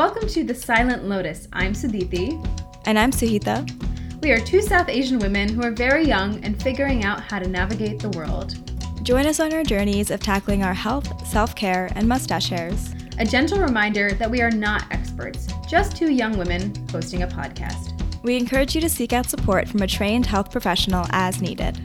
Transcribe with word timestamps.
Welcome 0.00 0.28
to 0.28 0.44
The 0.44 0.54
Silent 0.54 1.04
Lotus. 1.04 1.46
I'm 1.52 1.74
Suditi. 1.74 2.32
And 2.86 2.98
I'm 2.98 3.10
Suhita. 3.10 3.70
We 4.22 4.30
are 4.30 4.40
two 4.40 4.62
South 4.62 4.88
Asian 4.88 5.18
women 5.18 5.46
who 5.50 5.62
are 5.62 5.72
very 5.72 6.06
young 6.06 6.42
and 6.42 6.60
figuring 6.62 7.04
out 7.04 7.20
how 7.20 7.38
to 7.38 7.46
navigate 7.46 7.98
the 7.98 8.08
world. 8.16 8.54
Join 9.04 9.26
us 9.26 9.40
on 9.40 9.52
our 9.52 9.62
journeys 9.62 10.10
of 10.10 10.20
tackling 10.20 10.62
our 10.62 10.72
health, 10.72 11.28
self 11.28 11.54
care, 11.54 11.92
and 11.96 12.08
mustache 12.08 12.48
hairs. 12.48 12.94
A 13.18 13.26
gentle 13.26 13.60
reminder 13.60 14.12
that 14.12 14.30
we 14.30 14.40
are 14.40 14.50
not 14.50 14.90
experts, 14.90 15.48
just 15.68 15.98
two 15.98 16.10
young 16.10 16.38
women 16.38 16.72
hosting 16.90 17.22
a 17.22 17.28
podcast. 17.28 17.92
We 18.22 18.38
encourage 18.38 18.74
you 18.74 18.80
to 18.80 18.88
seek 18.88 19.12
out 19.12 19.28
support 19.28 19.68
from 19.68 19.82
a 19.82 19.86
trained 19.86 20.24
health 20.24 20.50
professional 20.50 21.04
as 21.10 21.42
needed. 21.42 21.78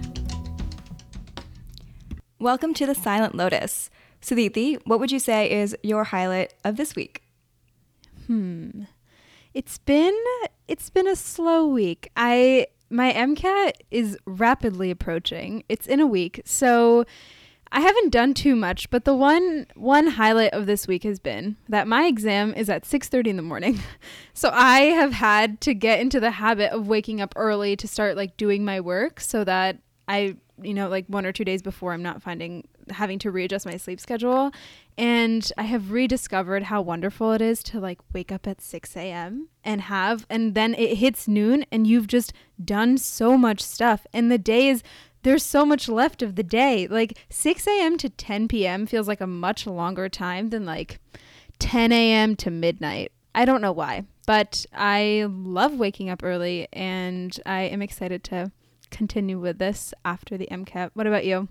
Welcome 2.39 2.73
to 2.75 2.85
The 2.85 2.95
Silent 2.95 3.35
Lotus. 3.35 3.89
Suditi, 4.21 4.79
what 4.85 5.01
would 5.01 5.11
you 5.11 5.19
say 5.19 5.51
is 5.51 5.75
your 5.83 6.05
highlight 6.05 6.53
of 6.63 6.77
this 6.77 6.95
week? 6.95 7.24
Hmm. 8.27 8.83
It's 9.53 9.77
been 9.77 10.17
it's 10.67 10.89
been 10.89 11.07
a 11.07 11.15
slow 11.15 11.67
week. 11.67 12.11
I 12.17 12.67
my 12.89 13.13
MCAT 13.13 13.73
is 13.91 14.17
rapidly 14.25 14.91
approaching. 14.91 15.63
It's 15.69 15.87
in 15.87 15.99
a 15.99 16.07
week. 16.07 16.41
So 16.45 17.05
I 17.71 17.81
haven't 17.81 18.11
done 18.11 18.33
too 18.33 18.55
much, 18.55 18.89
but 18.89 19.05
the 19.05 19.15
one 19.15 19.67
one 19.75 20.07
highlight 20.07 20.53
of 20.53 20.65
this 20.65 20.87
week 20.87 21.03
has 21.03 21.19
been 21.19 21.57
that 21.67 21.87
my 21.87 22.05
exam 22.05 22.53
is 22.53 22.69
at 22.69 22.83
6:30 22.83 23.27
in 23.27 23.35
the 23.37 23.41
morning. 23.41 23.79
So 24.33 24.49
I 24.53 24.81
have 24.81 25.13
had 25.13 25.61
to 25.61 25.73
get 25.73 26.01
into 26.01 26.19
the 26.19 26.31
habit 26.31 26.73
of 26.73 26.89
waking 26.89 27.21
up 27.21 27.31
early 27.37 27.77
to 27.77 27.87
start 27.87 28.17
like 28.17 28.35
doing 28.35 28.65
my 28.65 28.81
work 28.81 29.21
so 29.21 29.45
that 29.45 29.77
I, 30.09 30.35
you 30.61 30.73
know, 30.73 30.89
like 30.89 31.05
one 31.07 31.25
or 31.25 31.31
two 31.31 31.45
days 31.45 31.61
before 31.61 31.93
I'm 31.93 32.03
not 32.03 32.21
finding 32.21 32.67
having 32.91 33.19
to 33.19 33.31
readjust 33.31 33.65
my 33.65 33.77
sleep 33.77 33.99
schedule. 33.99 34.51
And 34.97 35.51
I 35.57 35.63
have 35.63 35.91
rediscovered 35.91 36.63
how 36.63 36.81
wonderful 36.81 37.33
it 37.33 37.41
is 37.41 37.61
to 37.63 37.79
like 37.79 37.99
wake 38.13 38.31
up 38.31 38.47
at 38.47 38.61
6 38.61 38.95
a.m. 38.95 39.49
and 39.63 39.81
have, 39.81 40.25
and 40.29 40.55
then 40.55 40.73
it 40.75 40.97
hits 40.97 41.27
noon 41.27 41.65
and 41.71 41.85
you've 41.85 42.07
just 42.07 42.33
done 42.63 42.97
so 42.97 43.37
much 43.37 43.61
stuff. 43.61 44.07
And 44.13 44.31
the 44.31 44.37
day 44.37 44.69
is, 44.69 44.83
there's 45.23 45.43
so 45.43 45.65
much 45.65 45.89
left 45.89 46.21
of 46.21 46.35
the 46.35 46.43
day. 46.43 46.87
Like 46.87 47.17
6 47.29 47.67
a.m. 47.67 47.97
to 47.97 48.09
10 48.09 48.47
p.m. 48.47 48.85
feels 48.85 49.07
like 49.07 49.21
a 49.21 49.27
much 49.27 49.65
longer 49.65 50.07
time 50.07 50.49
than 50.49 50.65
like 50.65 50.99
10 51.59 51.91
a.m. 51.91 52.35
to 52.37 52.51
midnight. 52.51 53.11
I 53.33 53.43
don't 53.43 53.61
know 53.61 53.73
why, 53.73 54.05
but 54.25 54.65
I 54.73 55.25
love 55.27 55.73
waking 55.73 56.09
up 56.09 56.23
early 56.23 56.69
and 56.71 57.37
I 57.45 57.63
am 57.63 57.81
excited 57.81 58.23
to 58.25 58.51
continue 58.91 59.39
with 59.39 59.57
this 59.57 59.93
after 60.05 60.37
the 60.37 60.47
MCAT. 60.49 60.91
What 60.93 61.07
about 61.07 61.25
you? 61.25 61.49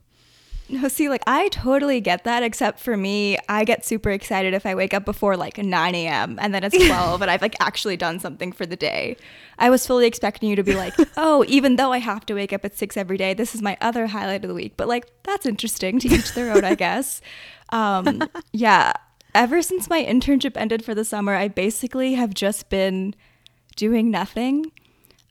No, 0.69 0.89
see, 0.89 1.09
like 1.09 1.23
I 1.27 1.49
totally 1.49 2.01
get 2.01 2.25
that, 2.25 2.43
except 2.43 2.81
for 2.81 2.97
me, 2.97 3.37
I 3.49 3.65
get 3.65 3.85
super 3.85 4.11
excited 4.11 4.55
if 4.55 4.65
I 4.65 4.75
wake 4.75 4.95
up 4.95 5.05
before 5.05 5.37
like 5.37 5.59
9 5.59 5.95
a.m. 5.95 6.39
and 6.41 6.55
then 6.55 6.65
it's 6.65 6.77
12 6.87 7.21
and 7.21 7.31
I've 7.31 7.43
like 7.43 7.55
actually 7.61 7.97
done 7.97 8.19
something 8.19 8.51
for 8.51 8.65
the 8.65 8.77
day. 8.77 9.17
I 9.59 9.69
was 9.69 9.87
fully 9.87 10.07
expecting 10.07 10.49
you 10.49 10.57
to 10.57 10.63
be 10.63 10.75
like, 10.75 10.95
oh, 11.17 11.45
even 11.49 11.77
though 11.77 11.93
I 11.93 11.99
have 11.99 12.25
to 12.27 12.35
wake 12.35 12.53
up 12.53 12.65
at 12.65 12.77
6 12.77 12.97
every 12.97 13.19
day, 13.19 13.35
this 13.35 13.55
is 13.55 13.61
my 13.61 13.77
other 13.81 14.07
highlight 14.07 14.43
of 14.45 14.49
the 14.49 14.55
week. 14.55 14.77
But 14.77 14.89
like, 14.89 15.07
that's 15.23 15.45
interesting 15.45 15.99
to 16.01 16.09
each 16.09 16.33
their 16.33 16.51
own, 16.51 16.65
I 16.65 16.75
guess. 16.75 17.21
Um, 17.69 18.23
yeah, 18.53 18.95
ever 19.35 19.61
since 19.61 19.91
my 19.91 20.03
internship 20.03 20.57
ended 20.57 20.85
for 20.85 20.95
the 20.95 21.05
summer, 21.05 21.35
I 21.35 21.49
basically 21.49 22.15
have 22.15 22.33
just 22.33 22.71
been 22.71 23.15
doing 23.77 24.11
nothing. 24.11 24.73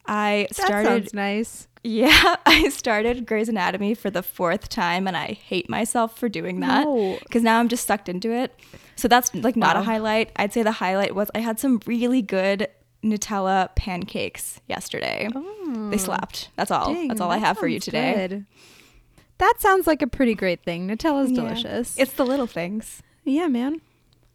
I 0.05 0.47
started. 0.51 1.05
That 1.05 1.13
nice. 1.13 1.67
Yeah, 1.83 2.37
I 2.45 2.69
started 2.69 3.25
Grey's 3.25 3.49
Anatomy 3.49 3.93
for 3.93 4.09
the 4.09 4.23
fourth 4.23 4.69
time, 4.69 5.07
and 5.07 5.17
I 5.17 5.33
hate 5.33 5.69
myself 5.69 6.17
for 6.17 6.29
doing 6.29 6.61
that 6.61 6.85
because 7.23 7.43
no. 7.43 7.51
now 7.51 7.59
I'm 7.59 7.67
just 7.67 7.85
sucked 7.85 8.09
into 8.09 8.31
it. 8.31 8.57
So 8.95 9.07
that's 9.07 9.33
like 9.35 9.55
not 9.55 9.75
wow. 9.75 9.81
a 9.81 9.85
highlight. 9.85 10.31
I'd 10.35 10.53
say 10.53 10.63
the 10.63 10.71
highlight 10.71 11.15
was 11.15 11.29
I 11.35 11.39
had 11.39 11.59
some 11.59 11.81
really 11.85 12.21
good 12.21 12.67
Nutella 13.03 13.75
pancakes 13.75 14.61
yesterday. 14.67 15.27
Oh, 15.35 15.89
they 15.89 15.97
slapped. 15.97 16.49
That's 16.55 16.71
all. 16.71 16.93
Dang, 16.93 17.09
that's 17.09 17.19
all 17.19 17.29
that 17.29 17.35
I 17.35 17.39
have 17.39 17.57
for 17.57 17.67
you 17.67 17.79
today. 17.79 18.27
Good. 18.27 18.45
That 19.39 19.55
sounds 19.59 19.87
like 19.87 20.01
a 20.01 20.07
pretty 20.07 20.35
great 20.35 20.63
thing. 20.63 20.87
Nutella's 20.87 21.31
yeah. 21.31 21.41
delicious. 21.41 21.97
It's 21.97 22.13
the 22.13 22.25
little 22.25 22.47
things. 22.47 23.01
Yeah, 23.25 23.47
man. 23.47 23.81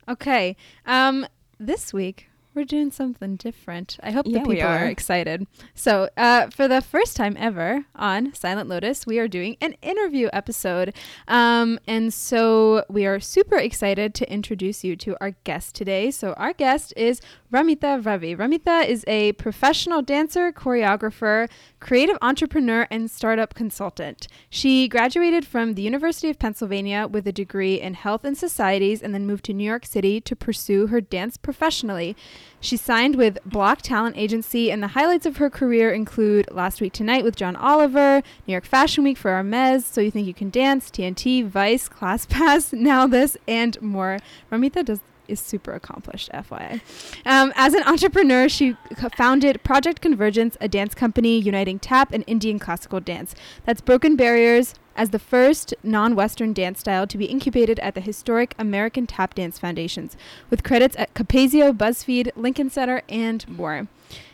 Okay. 0.08 0.56
Um, 0.84 1.26
this 1.58 1.92
week 1.92 2.27
we're 2.58 2.64
doing 2.64 2.90
something 2.90 3.36
different. 3.36 3.98
I 4.02 4.10
hope 4.10 4.26
yeah, 4.26 4.40
the 4.40 4.44
people 4.44 4.66
are. 4.66 4.78
are. 4.78 4.86
excited. 4.86 5.46
So, 5.74 6.08
uh, 6.16 6.48
for 6.48 6.66
the 6.66 6.80
first 6.80 7.16
time 7.16 7.36
ever 7.38 7.84
on 7.94 8.34
Silent 8.34 8.68
Lotus, 8.68 9.06
we 9.06 9.20
are 9.20 9.28
doing 9.28 9.56
an 9.60 9.76
interview 9.80 10.28
episode. 10.32 10.92
Um, 11.28 11.78
and 11.86 12.12
so, 12.12 12.84
we 12.88 13.06
are 13.06 13.20
super 13.20 13.56
excited 13.56 14.12
to 14.16 14.30
introduce 14.30 14.82
you 14.82 14.96
to 14.96 15.16
our 15.20 15.30
guest 15.44 15.76
today. 15.76 16.10
So, 16.10 16.32
our 16.32 16.52
guest 16.52 16.92
is 16.96 17.20
Ramita 17.52 18.04
Ravi. 18.04 18.34
Ramita 18.34 18.84
is 18.86 19.04
a 19.06 19.32
professional 19.34 20.02
dancer, 20.02 20.50
choreographer, 20.50 21.48
creative 21.80 22.18
entrepreneur, 22.22 22.86
and 22.90 23.10
startup 23.10 23.54
consultant. 23.54 24.28
She 24.50 24.88
graduated 24.88 25.46
from 25.46 25.74
the 25.74 25.82
University 25.82 26.28
of 26.28 26.38
Pennsylvania 26.38 27.06
with 27.06 27.26
a 27.26 27.32
degree 27.32 27.80
in 27.80 27.94
health 27.94 28.24
and 28.24 28.36
societies 28.36 29.02
and 29.02 29.14
then 29.14 29.26
moved 29.26 29.44
to 29.46 29.52
New 29.52 29.64
York 29.64 29.86
City 29.86 30.20
to 30.20 30.36
pursue 30.36 30.88
her 30.88 31.00
dance 31.00 31.36
professionally. 31.36 32.16
She 32.60 32.76
signed 32.76 33.16
with 33.16 33.38
Bloc 33.44 33.82
Talent 33.82 34.16
Agency, 34.16 34.70
and 34.70 34.82
the 34.82 34.88
highlights 34.88 35.26
of 35.26 35.36
her 35.36 35.50
career 35.50 35.92
include 35.92 36.50
Last 36.50 36.80
Week 36.80 36.92
Tonight 36.92 37.24
with 37.24 37.36
John 37.36 37.56
Oliver, 37.56 38.22
New 38.46 38.52
York 38.52 38.64
Fashion 38.64 39.04
Week 39.04 39.16
for 39.16 39.30
Hermes, 39.30 39.86
So 39.86 40.00
You 40.00 40.10
Think 40.10 40.26
You 40.26 40.34
Can 40.34 40.50
Dance, 40.50 40.90
TNT, 40.90 41.46
Vice, 41.46 41.88
ClassPass, 41.88 42.72
Now 42.78 43.06
This, 43.06 43.36
and 43.46 43.80
more. 43.80 44.18
Ramita 44.50 44.84
does 44.84 45.00
is 45.28 45.40
super 45.40 45.72
accomplished, 45.72 46.30
FYI. 46.32 46.80
Um, 47.24 47.52
as 47.54 47.74
an 47.74 47.82
entrepreneur, 47.84 48.48
she 48.48 48.76
founded 49.16 49.62
Project 49.62 50.00
Convergence, 50.00 50.56
a 50.60 50.68
dance 50.68 50.94
company 50.94 51.38
uniting 51.38 51.78
tap 51.78 52.12
and 52.12 52.24
Indian 52.26 52.58
classical 52.58 53.00
dance 53.00 53.34
that's 53.64 53.80
broken 53.80 54.16
barriers 54.16 54.74
as 54.98 55.10
the 55.10 55.18
first 55.18 55.72
non 55.82 56.14
Western 56.16 56.52
dance 56.52 56.80
style 56.80 57.06
to 57.06 57.16
be 57.16 57.26
incubated 57.26 57.78
at 57.78 57.94
the 57.94 58.00
historic 58.02 58.54
American 58.58 59.06
Tap 59.06 59.34
Dance 59.34 59.58
Foundations, 59.58 60.16
with 60.50 60.64
credits 60.64 60.96
at 60.98 61.14
Capezio, 61.14 61.72
BuzzFeed, 61.72 62.32
Lincoln 62.36 62.68
Center, 62.68 63.00
and 63.08 63.48
more. 63.48 63.86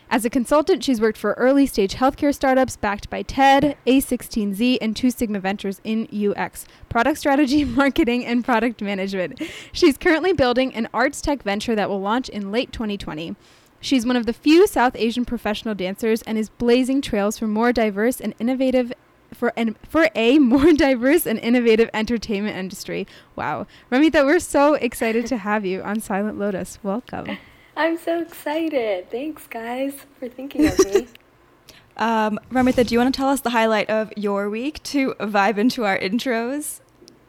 As 0.09 0.25
a 0.25 0.29
consultant, 0.29 0.83
she's 0.83 1.01
worked 1.01 1.17
for 1.17 1.33
early 1.33 1.65
stage 1.65 1.95
healthcare 1.95 2.33
startups 2.33 2.75
backed 2.77 3.09
by 3.09 3.21
TED, 3.21 3.77
A16Z, 3.85 4.79
and 4.81 4.95
Two 4.95 5.11
Sigma 5.11 5.39
Ventures 5.39 5.81
in 5.83 6.07
UX, 6.11 6.65
product 6.89 7.19
strategy, 7.19 7.63
marketing, 7.81 8.25
and 8.25 8.43
product 8.43 8.81
management. 8.81 9.41
She's 9.71 9.97
currently 9.97 10.33
building 10.33 10.73
an 10.73 10.89
arts 10.93 11.21
tech 11.21 11.43
venture 11.43 11.75
that 11.75 11.89
will 11.89 12.01
launch 12.01 12.27
in 12.29 12.51
late 12.51 12.71
2020. 12.71 13.35
She's 13.81 14.05
one 14.05 14.15
of 14.15 14.25
the 14.25 14.33
few 14.33 14.65
South 14.65 14.95
Asian 14.95 15.25
professional 15.25 15.75
dancers 15.75 16.23
and 16.23 16.39
is 16.39 16.49
blazing 16.49 17.01
trails 17.01 17.37
for 17.37 17.45
more 17.45 17.71
diverse 17.71 18.19
and 18.19 18.33
innovative 18.39 18.91
for 19.35 19.53
an 19.55 19.75
for 19.87 20.09
a 20.15 20.39
more 20.53 20.73
diverse 20.73 21.25
and 21.25 21.37
innovative 21.39 21.89
entertainment 21.93 22.57
industry. 22.57 23.05
Wow. 23.35 23.67
Ramita, 23.91 24.25
we're 24.25 24.39
so 24.39 24.73
excited 24.75 25.27
to 25.27 25.37
have 25.37 25.65
you 25.65 25.81
on 25.83 25.99
Silent 25.99 26.39
Lotus. 26.39 26.79
Welcome. 26.81 27.37
I'm 27.77 27.97
so 27.97 28.21
excited. 28.21 29.11
Thanks, 29.11 29.47
guys, 29.47 29.93
for 30.17 30.29
thinking 30.29 30.67
of 30.67 30.79
me. 30.85 31.07
um, 31.97 32.39
Ramita, 32.49 32.87
do 32.87 32.95
you 32.95 32.99
want 32.99 33.13
to 33.13 33.17
tell 33.17 33.27
us 33.27 33.41
the 33.41 33.49
highlight 33.49 33.89
of 33.89 34.13
your 34.15 34.49
week 34.49 34.81
to 34.83 35.13
vibe 35.15 35.57
into 35.57 35.83
our 35.83 35.99
intros? 35.99 36.79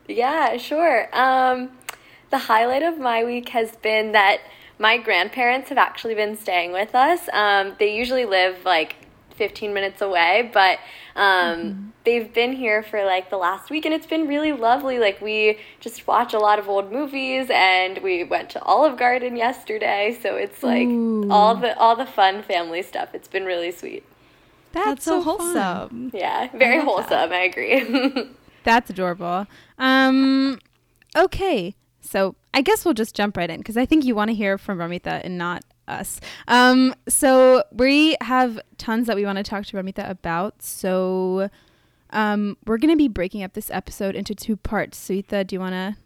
Yeah, 0.07 0.57
sure. 0.57 1.09
Um, 1.13 1.71
the 2.31 2.39
highlight 2.39 2.85
of 2.85 2.99
my 2.99 3.25
week 3.25 3.49
has 3.51 3.75
been 3.77 4.13
that 4.13 4.41
my 4.79 4.99
grandparents 4.99 5.69
have 5.71 5.79
actually 5.79 6.15
been 6.15 6.37
staying 6.37 6.73
with 6.73 6.95
us. 6.95 7.29
Um, 7.33 7.75
they 7.79 7.97
usually 7.97 8.25
live 8.25 8.65
like 8.65 8.97
15 9.37 9.73
minutes 9.73 10.03
away, 10.03 10.51
but 10.53 10.79
um, 11.15 11.59
mm-hmm. 11.59 11.89
they've 12.05 12.33
been 12.33 12.53
here 12.53 12.83
for 12.83 13.05
like 13.05 13.31
the 13.31 13.37
last 13.37 13.71
week 13.71 13.85
and 13.85 13.95
it's 13.95 14.07
been 14.07 14.27
really 14.27 14.53
lovely. 14.53 14.99
Like, 14.99 15.21
we 15.21 15.59
just 15.81 16.07
watch 16.07 16.35
a 16.35 16.39
lot 16.39 16.59
of 16.59 16.69
old 16.69 16.91
movies 16.93 17.49
and 17.51 17.99
we 17.99 18.25
went 18.25 18.51
to 18.51 18.63
Olive 18.63 18.99
Garden 18.99 19.37
yesterday. 19.37 20.19
So 20.21 20.37
it's 20.37 20.63
like 20.63 20.89
Ooh. 20.89 21.31
all 21.31 21.55
the 21.55 21.77
all 21.79 21.97
the 21.97 22.07
fun 22.07 22.43
family 22.43 22.83
stuff. 22.83 23.15
It's 23.15 23.29
been 23.29 23.45
really 23.45 23.73
sweet. 23.73 24.05
That's, 24.73 24.87
That's 24.87 25.05
so, 25.05 25.21
so 25.21 25.23
wholesome. 25.23 26.11
Yeah, 26.13 26.51
very 26.57 26.79
I 26.79 26.85
wholesome. 26.85 27.09
That. 27.09 27.33
I 27.33 27.45
agree. 27.45 28.31
That's 28.65 28.91
adorable. 28.91 29.47
Um, 29.79 30.59
okay. 31.17 31.75
So 32.01 32.35
I 32.53 32.61
guess 32.61 32.85
we'll 32.85 32.95
just 32.95 33.15
jump 33.15 33.37
right 33.37 33.49
in 33.49 33.59
because 33.59 33.77
I 33.77 33.87
think 33.87 34.05
you 34.05 34.15
want 34.15 34.29
to 34.29 34.35
hear 34.35 34.59
from 34.59 34.79
Ramita 34.79 35.23
and 35.25 35.39
not 35.39 35.63
us. 35.89 36.21
Um, 36.49 36.95
so 37.09 37.65
we 37.73 38.17
have 38.21 38.61
tons 38.79 39.07
that 39.07 39.17
we 39.17 39.25
want 39.25 39.39
to 39.39 39.45
talk 39.45 39.67
to 39.67 39.77
Ramita 39.77 40.09
about. 40.09 40.63
So 40.63 41.49
um, 42.11 42.57
we're 42.67 42.79
going 42.79 42.93
to 42.93 42.97
be 42.97 43.09
breaking 43.09 43.43
up 43.43 43.55
this 43.55 43.71
episode 43.71 44.15
into 44.15 44.35
two 44.35 44.57
parts. 44.57 44.99
Suhita, 44.99 45.47
do 45.47 45.57
you 45.57 45.61
want 45.61 45.75
to 45.75 45.97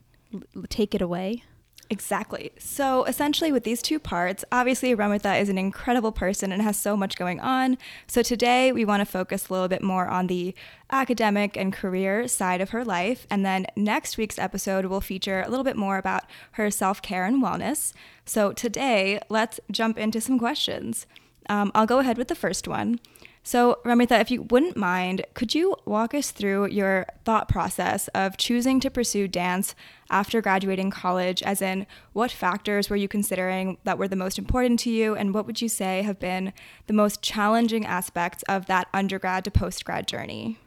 l- 0.56 0.65
take 0.69 0.94
it 0.94 1.03
away? 1.03 1.44
Exactly. 1.93 2.53
So 2.57 3.03
essentially, 3.05 3.51
with 3.51 3.65
these 3.65 3.83
two 3.83 3.99
parts, 3.99 4.45
obviously, 4.53 4.95
Ramita 4.95 5.41
is 5.41 5.49
an 5.49 5.59
incredible 5.59 6.13
person 6.13 6.53
and 6.53 6.63
has 6.63 6.77
so 6.77 6.97
much 6.97 7.17
going 7.17 7.41
on. 7.41 7.79
So 8.07 8.23
today, 8.23 8.71
we 8.71 8.85
want 8.85 9.01
to 9.01 9.05
focus 9.05 9.49
a 9.49 9.53
little 9.53 9.67
bit 9.67 9.83
more 9.83 10.07
on 10.07 10.29
the 10.29 10.55
academic 10.93 11.57
and 11.57 11.73
career 11.73 12.29
side 12.29 12.61
of 12.61 12.71
her 12.71 12.85
life. 12.85 13.27
And 13.29 13.45
then 13.45 13.67
next 13.75 14.17
week's 14.17 14.39
episode 14.39 14.87
will 14.87 15.01
feature 15.01 15.43
a 15.43 15.49
little 15.49 15.65
bit 15.65 15.77
more 15.77 15.99
about 15.99 16.23
her 16.53 16.71
self 16.71 17.03
care 17.03 17.25
and 17.25 17.43
wellness. 17.43 17.93
So 18.25 18.53
today, 18.53 19.19
let's 19.29 19.59
jump 19.73 19.99
into 19.99 20.21
some 20.21 20.39
questions. 20.39 21.09
Um, 21.49 21.73
I'll 21.75 21.87
go 21.87 21.99
ahead 21.99 22.19
with 22.19 22.29
the 22.29 22.37
first 22.37 22.69
one. 22.69 23.01
So, 23.43 23.79
Ramita, 23.85 24.21
if 24.21 24.31
you 24.31 24.43
wouldn't 24.43 24.77
mind, 24.77 25.25
could 25.33 25.55
you 25.55 25.75
walk 25.87 26.13
us 26.13 26.31
through 26.31 26.69
your 26.69 27.07
thought 27.25 27.49
process 27.49 28.09
of 28.09 28.37
choosing 28.37 28.81
to 28.81 28.91
pursue 28.91 29.29
dance 29.29 29.75
after 30.11 30.43
graduating 30.43 30.91
college? 30.91 31.43
As 31.43 31.63
in, 31.63 31.87
what 32.13 32.31
factors 32.31 32.91
were 32.91 32.97
you 32.97 33.09
considering 33.09 33.79
that 33.85 33.97
were 33.97 34.09
the 34.09 34.15
most 34.15 34.39
important 34.39 34.79
to 34.81 34.91
you, 34.91 35.15
and 35.15 35.33
what 35.33 35.47
would 35.47 35.63
you 35.63 35.69
say 35.69 36.03
have 36.03 36.19
been 36.19 36.53
the 36.87 36.93
most 36.93 37.23
challenging 37.23 37.87
aspects 37.87 38.43
of 38.43 38.67
that 38.67 38.89
undergrad 38.93 39.45
to 39.45 39.51
post 39.51 39.87
grad 39.87 40.07
journey? 40.07 40.59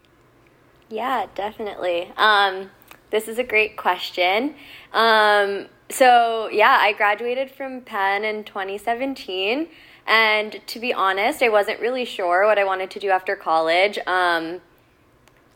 Yeah, 0.89 1.27
definitely. 1.35 2.11
Um, 2.17 2.71
this 3.11 3.27
is 3.27 3.37
a 3.37 3.43
great 3.43 3.77
question. 3.77 4.55
Um, 4.93 5.67
so, 5.89 6.49
yeah, 6.49 6.77
I 6.79 6.93
graduated 6.93 7.51
from 7.51 7.81
Penn 7.81 8.23
in 8.23 8.43
2017. 8.43 9.67
And 10.05 10.59
to 10.67 10.79
be 10.79 10.93
honest, 10.93 11.41
I 11.41 11.49
wasn't 11.49 11.79
really 11.79 12.05
sure 12.05 12.45
what 12.45 12.59
I 12.59 12.63
wanted 12.63 12.89
to 12.91 12.99
do 12.99 13.09
after 13.09 13.35
college. 13.35 13.97
Um, 14.05 14.61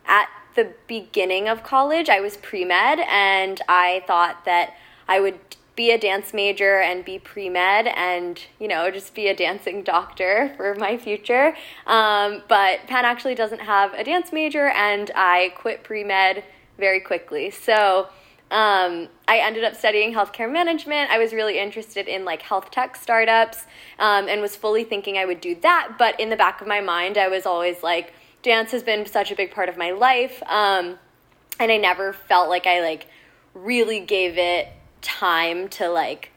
at 0.06 0.30
the 0.56 0.74
beginning 0.88 1.48
of 1.50 1.64
college, 1.64 2.10
I 2.10 2.20
was 2.22 2.38
pre 2.38 2.64
med, 2.64 3.00
and 3.10 3.62
I 3.68 4.04
thought 4.08 4.46
that 4.46 4.74
I 5.08 5.20
would 5.20 5.40
be 5.76 5.92
a 5.92 5.98
dance 5.98 6.34
major 6.34 6.80
and 6.80 7.06
be 7.06 7.20
pre 7.20 7.50
med 7.50 7.88
and, 7.88 8.42
you 8.60 8.68
know, 8.68 8.90
just 8.90 9.14
be 9.14 9.28
a 9.28 9.36
dancing 9.36 9.84
doctor 9.84 10.54
for 10.58 10.76
my 10.76 10.98
future. 10.98 11.56
Um, 11.86 12.44
but 12.48 12.80
Penn 12.88 13.06
actually 13.06 13.36
doesn't 13.36 13.62
have 13.62 13.94
a 13.94 14.04
dance 14.04 14.32
major, 14.32 14.68
and 14.70 15.12
I 15.16 15.54
quit 15.56 15.84
pre 15.84 16.04
med 16.04 16.44
very 16.78 17.00
quickly. 17.00 17.50
So, 17.50 18.08
um, 18.50 19.10
I 19.28 19.40
ended 19.40 19.66
up 19.66 19.76
studying 19.76 20.14
healthcare 20.14 20.52
management. 20.52 21.12
I 21.12 21.18
was 21.18 21.34
really 21.34 21.60
interested 21.60 22.08
in 22.08 22.24
like 22.24 22.42
health 22.42 22.72
tech 22.72 22.96
startups 22.96 23.66
um, 24.00 24.30
and 24.30 24.42
was 24.42 24.56
fully 24.56 24.86
thinking 24.86 25.18
I 25.18 25.26
would 25.26 25.42
do 25.42 25.56
that. 25.56 25.96
But 25.98 26.18
in 26.20 26.30
the 26.30 26.38
back 26.38 26.62
of 26.62 26.68
my 26.68 26.80
mind, 26.80 27.18
I 27.18 27.28
was 27.28 27.46
always 27.46 27.84
like, 27.84 28.14
dance 28.44 28.72
has 28.72 28.84
been 28.84 29.06
such 29.06 29.32
a 29.32 29.36
big 29.36 29.52
part 29.52 29.68
of 29.68 29.78
my 29.78 29.92
life. 29.92 30.42
Um, 30.44 30.98
and 31.60 31.72
I 31.72 31.78
never 31.78 32.14
felt 32.14 32.48
like 32.48 32.66
I 32.66 32.82
like 32.82 33.08
really 33.54 34.00
gave 34.00 34.38
it 34.38 34.70
time 35.02 35.68
to 35.70 35.90
like 35.90 36.32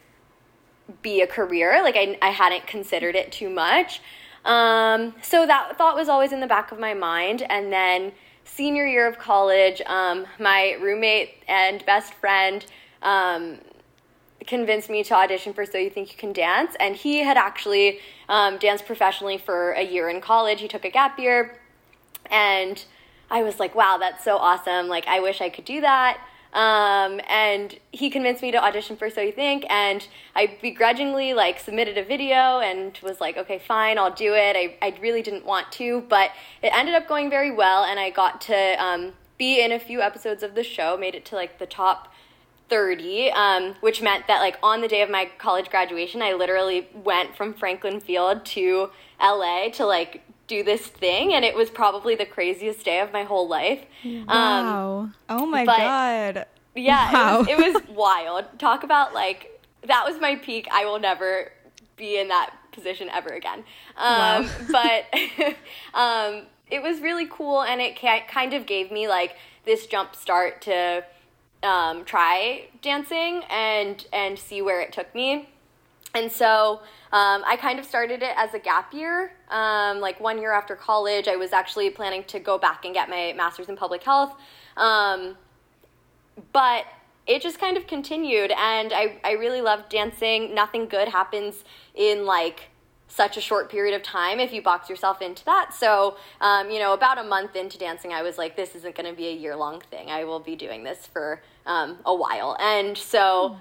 be 1.02 1.20
a 1.20 1.26
career. 1.28 1.80
Like 1.82 1.96
I, 1.96 2.18
I 2.20 2.30
hadn't 2.30 2.66
considered 2.66 3.14
it 3.14 3.30
too 3.30 3.48
much. 3.48 4.00
Um, 4.44 5.14
so 5.22 5.46
that 5.46 5.76
thought 5.76 5.94
was 5.94 6.08
always 6.08 6.32
in 6.32 6.40
the 6.40 6.46
back 6.46 6.72
of 6.72 6.78
my 6.80 6.94
mind. 6.94 7.42
And 7.48 7.72
then 7.72 8.12
senior 8.44 8.87
year 8.87 9.06
of 9.06 9.19
college, 9.19 9.81
um, 9.87 10.26
my 10.38 10.76
roommate 10.81 11.42
and 11.48 11.84
best 11.87 12.14
friend 12.14 12.64
um, 13.02 13.58
convinced 14.46 14.90
me 14.90 15.02
to 15.04 15.14
audition 15.14 15.52
for 15.52 15.64
So 15.64 15.78
You 15.78 15.90
Think 15.90 16.12
You 16.12 16.19
Can 16.19 16.32
Dance. 16.32 16.75
And 16.81 16.96
he 16.96 17.19
had 17.19 17.37
actually 17.37 18.00
um, 18.28 18.58
danced 18.58 18.87
professionally 18.87 19.38
for 19.38 19.72
a 19.72 19.82
year 19.82 20.08
in 20.08 20.20
college. 20.20 20.60
He 20.60 20.69
took 20.69 20.84
a 20.84 20.90
gap 20.90 21.19
year. 21.19 21.58
And 22.31 22.84
I 23.31 23.42
was 23.42 23.60
like, 23.60 23.75
wow, 23.75 23.96
that's 23.98 24.25
so 24.25 24.37
awesome. 24.37 24.88
Like, 24.88 25.06
I 25.06 25.20
wish 25.20 25.40
I 25.40 25.48
could 25.48 25.64
do 25.64 25.81
that. 25.82 26.20
Um, 26.52 27.20
and 27.29 27.79
he 27.93 28.11
convinced 28.11 28.43
me 28.43 28.50
to 28.50 28.62
audition 28.62 28.97
for 28.97 29.08
So 29.08 29.20
You 29.20 29.32
Think, 29.32 29.64
and 29.70 30.06
I 30.35 30.58
begrudgingly 30.61 31.32
like 31.32 31.61
submitted 31.61 31.97
a 31.97 32.05
video 32.05 32.58
and 32.58 32.99
was 33.02 33.20
like, 33.20 33.37
okay, 33.37 33.58
fine, 33.58 33.99
I'll 33.99 34.12
do 34.12 34.35
it. 34.35 34.56
I, 34.56 34.76
I 34.82 34.99
really 35.00 35.23
didn't 35.23 35.44
want 35.44 35.70
to, 35.73 36.02
but 36.08 36.32
it 36.62 36.73
ended 36.75 36.94
up 36.97 37.06
going 37.06 37.31
very 37.31 37.52
well, 37.52 37.85
and 37.85 38.00
I 38.00 38.11
got 38.11 38.41
to 38.43 38.85
um, 38.85 39.12
be 39.38 39.62
in 39.62 39.70
a 39.70 39.79
few 39.79 40.00
episodes 40.00 40.43
of 40.43 40.55
the 40.55 40.64
show, 40.64 40.97
made 40.97 41.14
it 41.14 41.25
to 41.26 41.37
like 41.37 41.58
the 41.58 41.67
top 41.67 42.12
30, 42.69 43.31
um, 43.32 43.75
which 43.81 44.00
meant 44.00 44.26
that 44.29 44.41
like 44.41 44.58
on 44.62 44.81
the 44.81 44.88
day 44.88 45.03
of 45.03 45.11
my 45.11 45.31
college 45.38 45.70
graduation, 45.70 46.23
I 46.23 46.32
literally 46.32 46.88
went 46.94 47.37
from 47.37 47.53
Franklin 47.53 48.00
Field 48.00 48.44
to 48.46 48.91
LA 49.20 49.69
to 49.70 49.85
like 49.85 50.23
do 50.50 50.64
this 50.64 50.85
thing 50.85 51.32
and 51.32 51.44
it 51.44 51.55
was 51.55 51.70
probably 51.70 52.17
the 52.17 52.26
craziest 52.26 52.85
day 52.85 52.99
of 52.99 53.12
my 53.12 53.23
whole 53.23 53.49
life. 53.49 53.85
Wow. 54.05 54.99
Um, 54.99 55.14
oh 55.29 55.47
my 55.47 55.64
god. 55.64 56.47
Yeah, 56.75 57.12
wow. 57.12 57.41
it, 57.43 57.56
was, 57.56 57.75
it 57.75 57.75
was 57.75 57.82
wild. 57.97 58.58
Talk 58.58 58.82
about 58.82 59.14
like 59.14 59.62
that 59.87 60.05
was 60.05 60.20
my 60.20 60.35
peak. 60.35 60.67
I 60.73 60.85
will 60.85 60.99
never 60.99 61.52
be 61.97 62.19
in 62.19 62.29
that 62.29 62.52
position 62.73 63.08
ever 63.11 63.31
again. 63.31 63.61
Um, 63.97 64.44
wow. 64.44 64.49
but 64.70 65.56
um, 65.94 66.47
it 66.69 66.82
was 66.82 67.00
really 67.00 67.29
cool 67.31 67.62
and 67.62 67.81
it 67.81 67.96
kind 67.96 68.53
of 68.53 68.67
gave 68.67 68.91
me 68.91 69.06
like 69.06 69.37
this 69.64 69.87
jump 69.87 70.17
start 70.17 70.62
to 70.62 71.05
um, 71.62 72.05
try 72.05 72.69
dancing 72.82 73.43
and 73.50 74.05
and 74.12 74.37
see 74.37 74.62
where 74.62 74.81
it 74.81 74.93
took 74.93 75.14
me. 75.14 75.49
And 76.14 76.30
so 76.30 76.80
um, 77.12 77.42
I 77.46 77.56
kind 77.60 77.78
of 77.78 77.84
started 77.84 78.22
it 78.22 78.32
as 78.36 78.54
a 78.54 78.58
gap 78.58 78.92
year. 78.92 79.32
Um, 79.48 80.00
like 80.00 80.20
one 80.20 80.38
year 80.38 80.52
after 80.52 80.76
college, 80.76 81.28
I 81.28 81.36
was 81.36 81.52
actually 81.52 81.90
planning 81.90 82.24
to 82.24 82.40
go 82.40 82.58
back 82.58 82.84
and 82.84 82.94
get 82.94 83.08
my 83.08 83.32
master's 83.36 83.68
in 83.68 83.76
public 83.76 84.02
health. 84.02 84.34
Um, 84.76 85.36
but 86.52 86.84
it 87.26 87.42
just 87.42 87.58
kind 87.60 87.76
of 87.76 87.86
continued, 87.86 88.50
and 88.50 88.92
I, 88.92 89.20
I 89.22 89.32
really 89.32 89.60
loved 89.60 89.88
dancing. 89.88 90.54
Nothing 90.54 90.86
good 90.86 91.08
happens 91.08 91.64
in 91.94 92.24
like 92.24 92.70
such 93.06 93.36
a 93.36 93.40
short 93.40 93.70
period 93.70 93.94
of 93.94 94.02
time 94.02 94.38
if 94.40 94.52
you 94.52 94.62
box 94.62 94.88
yourself 94.88 95.20
into 95.20 95.44
that. 95.44 95.74
So, 95.74 96.16
um, 96.40 96.70
you 96.70 96.78
know, 96.78 96.92
about 96.92 97.18
a 97.18 97.24
month 97.24 97.56
into 97.56 97.76
dancing, 97.76 98.12
I 98.12 98.22
was 98.22 98.38
like, 98.38 98.56
this 98.56 98.74
isn't 98.74 98.94
going 98.94 99.08
to 99.08 99.16
be 99.16 99.28
a 99.28 99.32
year 99.32 99.56
long 99.56 99.80
thing. 99.80 100.10
I 100.10 100.24
will 100.24 100.40
be 100.40 100.56
doing 100.56 100.84
this 100.84 101.06
for 101.06 101.42
um, 101.66 101.98
a 102.06 102.14
while. 102.14 102.56
And 102.60 102.96
so, 102.96 103.56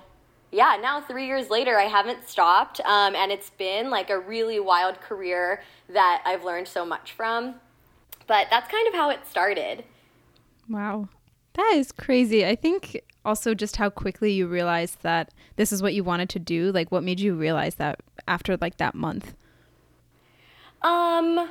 yeah, 0.51 0.77
now 0.81 1.01
three 1.01 1.27
years 1.27 1.49
later, 1.49 1.77
I 1.77 1.83
haven't 1.83 2.27
stopped. 2.27 2.79
Um, 2.81 3.15
and 3.15 3.31
it's 3.31 3.51
been 3.51 3.89
like 3.89 4.09
a 4.09 4.19
really 4.19 4.59
wild 4.59 4.99
career 5.01 5.61
that 5.89 6.21
I've 6.25 6.43
learned 6.43 6.67
so 6.67 6.85
much 6.85 7.11
from. 7.11 7.55
But 8.27 8.47
that's 8.49 8.71
kind 8.71 8.87
of 8.87 8.93
how 8.93 9.09
it 9.09 9.19
started. 9.29 9.83
Wow. 10.69 11.09
That 11.53 11.73
is 11.75 11.91
crazy. 11.91 12.45
I 12.45 12.55
think 12.55 13.01
also 13.25 13.53
just 13.53 13.75
how 13.75 13.89
quickly 13.89 14.31
you 14.31 14.47
realized 14.47 15.01
that 15.01 15.33
this 15.55 15.71
is 15.71 15.81
what 15.81 15.93
you 15.93 16.03
wanted 16.03 16.29
to 16.29 16.39
do. 16.39 16.71
Like, 16.71 16.91
what 16.91 17.03
made 17.03 17.19
you 17.19 17.35
realize 17.35 17.75
that 17.75 17.99
after 18.27 18.57
like 18.57 18.77
that 18.77 18.95
month? 18.95 19.35
Um, 20.81 21.49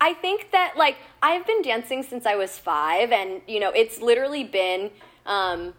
I 0.00 0.14
think 0.14 0.50
that 0.52 0.74
like 0.76 0.96
I've 1.22 1.46
been 1.46 1.62
dancing 1.62 2.02
since 2.02 2.26
I 2.26 2.34
was 2.34 2.58
five, 2.58 3.12
and 3.12 3.42
you 3.46 3.60
know, 3.60 3.70
it's 3.70 4.00
literally 4.00 4.44
been 4.44 4.90
um, 5.26 5.74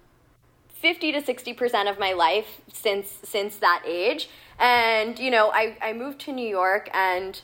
50 0.82 1.12
to 1.12 1.22
60% 1.22 1.90
of 1.90 2.00
my 2.00 2.14
life 2.14 2.60
since 2.74 3.20
since 3.24 3.58
that 3.58 3.84
age. 3.86 4.30
And 4.60 5.18
you 5.20 5.32
know 5.32 5.52
I, 5.52 5.78
I 5.82 5.94
moved 5.94 6.20
to 6.22 6.32
new 6.32 6.48
york 6.48 6.90
and 6.94 7.42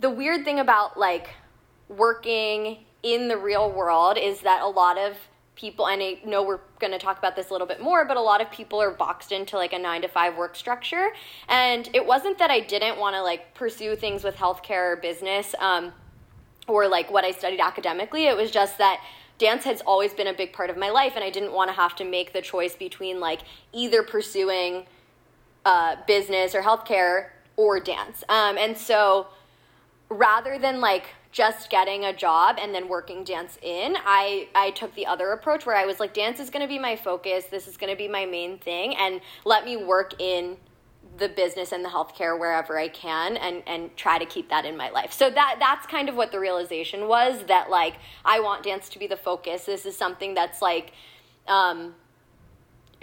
the 0.00 0.10
weird 0.10 0.44
thing 0.44 0.58
about 0.58 0.98
like 0.98 1.28
working 1.88 2.78
in 3.02 3.28
the 3.28 3.36
real 3.36 3.70
world 3.70 4.18
is 4.18 4.40
that 4.40 4.62
a 4.62 4.66
lot 4.66 4.98
of 4.98 5.16
people 5.54 5.86
and 5.88 6.02
i 6.02 6.18
know 6.24 6.42
we're 6.42 6.60
going 6.80 6.92
to 6.92 6.98
talk 6.98 7.18
about 7.18 7.34
this 7.34 7.48
a 7.48 7.52
little 7.52 7.66
bit 7.66 7.80
more 7.80 8.04
but 8.04 8.16
a 8.18 8.20
lot 8.20 8.42
of 8.42 8.50
people 8.50 8.80
are 8.80 8.90
boxed 8.90 9.32
into 9.32 9.56
like 9.56 9.72
a 9.72 9.78
nine 9.78 10.02
to 10.02 10.08
five 10.08 10.36
work 10.36 10.54
structure. 10.54 11.10
And 11.48 11.88
it 11.94 12.04
wasn't 12.04 12.38
that 12.38 12.50
i 12.50 12.60
didn't 12.60 12.98
want 12.98 13.14
to 13.14 13.22
like 13.22 13.54
pursue 13.54 13.96
things 13.96 14.24
with 14.24 14.36
healthcare 14.36 14.92
or 14.92 14.96
business 14.96 15.54
um, 15.58 15.92
or 16.66 16.88
like 16.88 17.10
what 17.10 17.24
i 17.24 17.30
studied 17.30 17.60
academically. 17.60 18.26
It 18.26 18.36
was 18.36 18.50
just 18.50 18.78
that 18.78 19.00
dance 19.38 19.64
has 19.64 19.80
always 19.82 20.14
been 20.14 20.26
a 20.26 20.34
big 20.34 20.52
part 20.52 20.70
of 20.70 20.76
my 20.76 20.90
life 20.90 21.12
and 21.14 21.24
i 21.24 21.30
didn't 21.30 21.52
want 21.52 21.68
to 21.68 21.74
have 21.74 21.94
to 21.94 22.04
make 22.04 22.32
the 22.32 22.42
choice 22.42 22.74
between 22.74 23.20
like 23.20 23.40
either 23.72 24.02
pursuing 24.02 24.86
uh, 25.66 25.96
business 26.06 26.54
or 26.54 26.62
healthcare 26.62 27.30
or 27.56 27.80
dance. 27.80 28.22
Um, 28.28 28.56
and 28.56 28.78
so 28.78 29.26
rather 30.08 30.58
than 30.58 30.80
like 30.80 31.06
just 31.32 31.68
getting 31.68 32.04
a 32.04 32.12
job 32.12 32.56
and 32.60 32.72
then 32.72 32.88
working 32.88 33.24
dance 33.24 33.58
in 33.60 33.96
i 34.06 34.48
i 34.54 34.70
took 34.70 34.94
the 34.94 35.04
other 35.04 35.32
approach 35.32 35.66
where 35.66 35.74
i 35.74 35.84
was 35.84 35.98
like 35.98 36.14
dance 36.14 36.38
is 36.38 36.48
going 36.48 36.62
to 36.62 36.68
be 36.68 36.78
my 36.78 36.94
focus 36.94 37.46
this 37.50 37.66
is 37.66 37.76
going 37.76 37.92
to 37.92 37.96
be 37.96 38.06
my 38.06 38.24
main 38.24 38.56
thing 38.58 38.94
and 38.94 39.20
let 39.44 39.64
me 39.64 39.76
work 39.76 40.14
in 40.20 40.56
the 41.18 41.28
business 41.28 41.72
and 41.72 41.84
the 41.84 41.88
healthcare 41.88 42.38
wherever 42.38 42.78
I 42.78 42.88
can 42.88 43.36
and 43.36 43.62
and 43.66 43.96
try 43.96 44.18
to 44.18 44.26
keep 44.26 44.50
that 44.50 44.64
in 44.64 44.76
my 44.76 44.90
life. 44.90 45.12
So 45.12 45.30
that 45.30 45.56
that's 45.58 45.86
kind 45.86 46.08
of 46.08 46.16
what 46.16 46.32
the 46.32 46.40
realization 46.40 47.08
was 47.08 47.44
that 47.46 47.70
like 47.70 47.94
I 48.24 48.40
want 48.40 48.62
dance 48.62 48.88
to 48.90 48.98
be 48.98 49.06
the 49.06 49.16
focus. 49.16 49.64
This 49.64 49.86
is 49.86 49.96
something 49.96 50.34
that's 50.34 50.60
like 50.60 50.92
um 51.48 51.94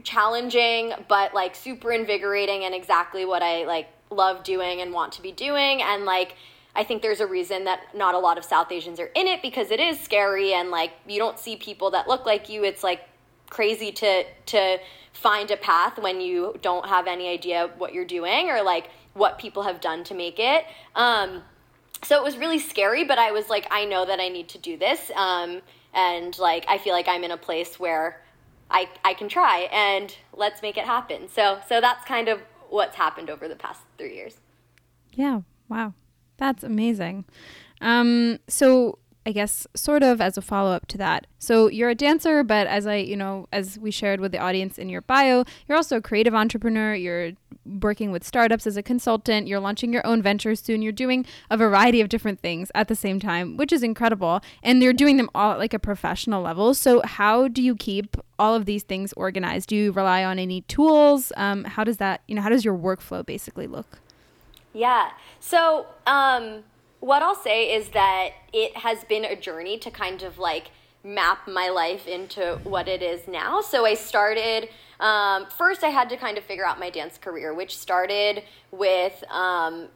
challenging 0.03 0.93
but 1.08 1.34
like 1.34 1.55
super 1.55 1.91
invigorating 1.91 2.65
and 2.65 2.75
exactly 2.75 3.24
what 3.25 3.41
I 3.41 3.63
like 3.65 3.88
love 4.10 4.43
doing 4.43 4.82
and 4.82 4.91
want 4.93 5.13
to 5.13 5.22
be 5.22 5.32
doing 5.32 5.82
and 5.82 6.03
like 6.03 6.36
I 6.75 6.84
think 6.84 7.01
there's 7.01 7.20
a 7.20 7.27
reason 7.27 7.65
that 7.65 7.96
not 7.96 8.15
a 8.15 8.20
lot 8.20 8.38
of 8.38 8.43
South 8.43 8.72
Asians 8.72 9.00
are 9.00 9.12
in 9.15 9.27
it 9.27 9.41
because 9.41 9.70
it 9.72 9.79
is 9.79 10.00
scary 10.00 10.53
and 10.53 10.72
like 10.72 10.91
you 11.08 11.20
don't 11.20 11.38
see 11.38 11.55
people 11.55 11.91
that 11.91 12.08
look 12.08 12.25
like 12.25 12.50
you. 12.50 12.63
It's 12.63 12.84
like 12.84 13.01
crazy 13.54 13.92
to 13.92 14.26
to 14.48 14.80
find 15.14 15.52
a 15.52 15.58
path 15.58 15.98
when 15.98 16.20
you 16.20 16.58
don't 16.62 16.88
have 16.88 17.08
any 17.08 17.30
idea 17.30 17.70
what 17.78 17.94
you're 17.94 18.12
doing 18.20 18.50
or 18.50 18.62
like 18.62 18.90
what 19.14 19.38
people 19.38 19.64
have 19.64 19.80
done 19.80 20.04
to 20.04 20.14
make 20.14 20.40
it. 20.40 20.66
Um, 20.96 21.44
so 22.04 22.18
it 22.18 22.24
was 22.24 22.36
really 22.38 22.60
scary, 22.60 23.04
but 23.06 23.18
I 23.18 23.32
was 23.32 23.50
like, 23.50 23.68
I 23.72 23.86
know 23.86 24.06
that 24.06 24.20
I 24.20 24.28
need 24.28 24.50
to 24.50 24.58
do 24.58 24.76
this. 24.78 25.12
Um, 25.16 25.62
and 25.94 26.38
like, 26.38 26.66
I 26.68 26.78
feel 26.78 26.94
like 26.94 27.08
I'm 27.08 27.24
in 27.24 27.32
a 27.32 27.38
place 27.38 27.80
where 27.80 28.22
I, 28.70 28.90
I 29.06 29.14
can 29.14 29.30
try 29.30 29.70
and 29.72 30.14
let's 30.34 30.62
make 30.62 30.78
it 30.78 30.86
happen. 30.86 31.30
So, 31.30 31.60
so 31.70 31.80
that's 31.80 32.04
kind 32.06 32.28
of 32.28 32.42
what's 32.70 32.96
happened 32.96 33.30
over 33.30 33.48
the 33.48 33.56
past 33.56 33.82
three 33.98 34.16
years. 34.16 34.38
Yeah. 35.14 35.42
Wow. 35.70 35.94
That's 36.38 36.64
amazing. 36.64 37.26
Um, 37.80 38.40
so 38.48 38.98
I 39.25 39.32
guess 39.32 39.65
sort 39.74 40.03
of 40.03 40.20
as 40.20 40.38
a 40.38 40.42
follow 40.42 40.72
up 40.72 40.86
to 40.88 40.98
that. 40.98 41.27
So 41.39 41.68
you're 41.68 41.89
a 41.89 41.96
dancer, 41.96 42.44
but 42.44 42.68
as 42.68 42.86
I, 42.86 42.96
you 42.98 43.15
know, 43.15 43.48
as 43.53 43.80
we 43.80 43.89
shared 43.92 44.20
with 44.20 44.32
the 44.32 44.38
audience 44.38 44.77
in 44.77 44.89
your 44.89 45.01
bio, 45.01 45.46
you're 45.68 45.77
also 45.77 45.98
a 45.98 46.01
creative 46.01 46.34
entrepreneur. 46.34 46.94
You're 46.94 47.32
working 47.65 48.12
with 48.12 48.25
startups 48.25 48.68
as 48.68 48.75
a 48.75 48.84
consultant. 48.84 49.48
You're 49.48 49.60
launching 49.60 49.94
your 49.94 50.06
own 50.06 50.22
ventures 50.22 50.62
soon. 50.62 50.82
You're 50.82 50.92
doing 50.92 51.25
a 51.50 51.56
variety 51.56 52.01
of 52.01 52.10
different 52.10 52.42
things 52.42 52.70
at 52.75 52.89
the 52.89 52.96
same 52.96 53.20
time, 53.20 53.56
which 53.56 53.72
is 53.72 53.84
incredible. 53.84 54.42
And 54.62 54.84
you're 54.84 54.94
doing 54.94 55.18
them 55.18 55.30
all 55.34 55.53
at 55.53 55.60
like 55.60 55.74
a 55.74 55.80
professional 55.80 56.42
level. 56.42 56.74
So 56.74 57.01
how 57.03 57.48
do 57.48 57.62
you 57.62 57.75
keep 57.75 58.18
all 58.38 58.56
of 58.56 58.65
these 58.65 58.84
things 58.84 59.13
organized? 59.13 59.70
Do 59.70 59.75
you 59.75 59.92
rely 59.94 60.24
on 60.25 60.38
any 60.38 60.62
tools? 60.62 61.32
Um, 61.38 61.63
how 61.63 61.86
does 61.86 61.98
that, 61.98 62.22
you 62.27 62.36
know, 62.36 62.42
how 62.42 62.50
does 62.50 62.65
your 62.65 62.77
workflow 62.77 63.25
basically 63.25 63.68
look? 63.68 64.00
Yeah. 64.74 65.12
So, 65.39 65.86
um, 66.08 66.63
what 67.04 67.22
I'll 67.22 67.36
say 67.36 67.76
is 67.76 67.90
that 67.90 68.30
it 68.54 68.78
has 68.78 69.04
been 69.04 69.26
a 69.26 69.36
journey 69.36 69.78
to 69.80 69.92
kind 69.92 70.24
of 70.24 70.38
like 70.38 70.72
map 71.04 71.50
my 71.50 71.68
life 71.68 72.08
into 72.08 72.58
what 72.64 72.88
it 72.88 73.02
is 73.02 73.28
now. 73.28 73.60
So 73.60 73.86
I 73.86 73.94
started, 73.94 74.70
um, 75.02 75.48
first, 75.58 75.84
I 75.84 75.90
had 75.90 76.08
to 76.12 76.16
kind 76.16 76.38
of 76.38 76.46
figure 76.46 76.66
out 76.66 76.80
my 76.80 76.90
dance 76.90 77.18
career, 77.18 77.54
which 77.54 77.78
started 77.78 78.44
with 78.72 79.22
um, 79.30 79.90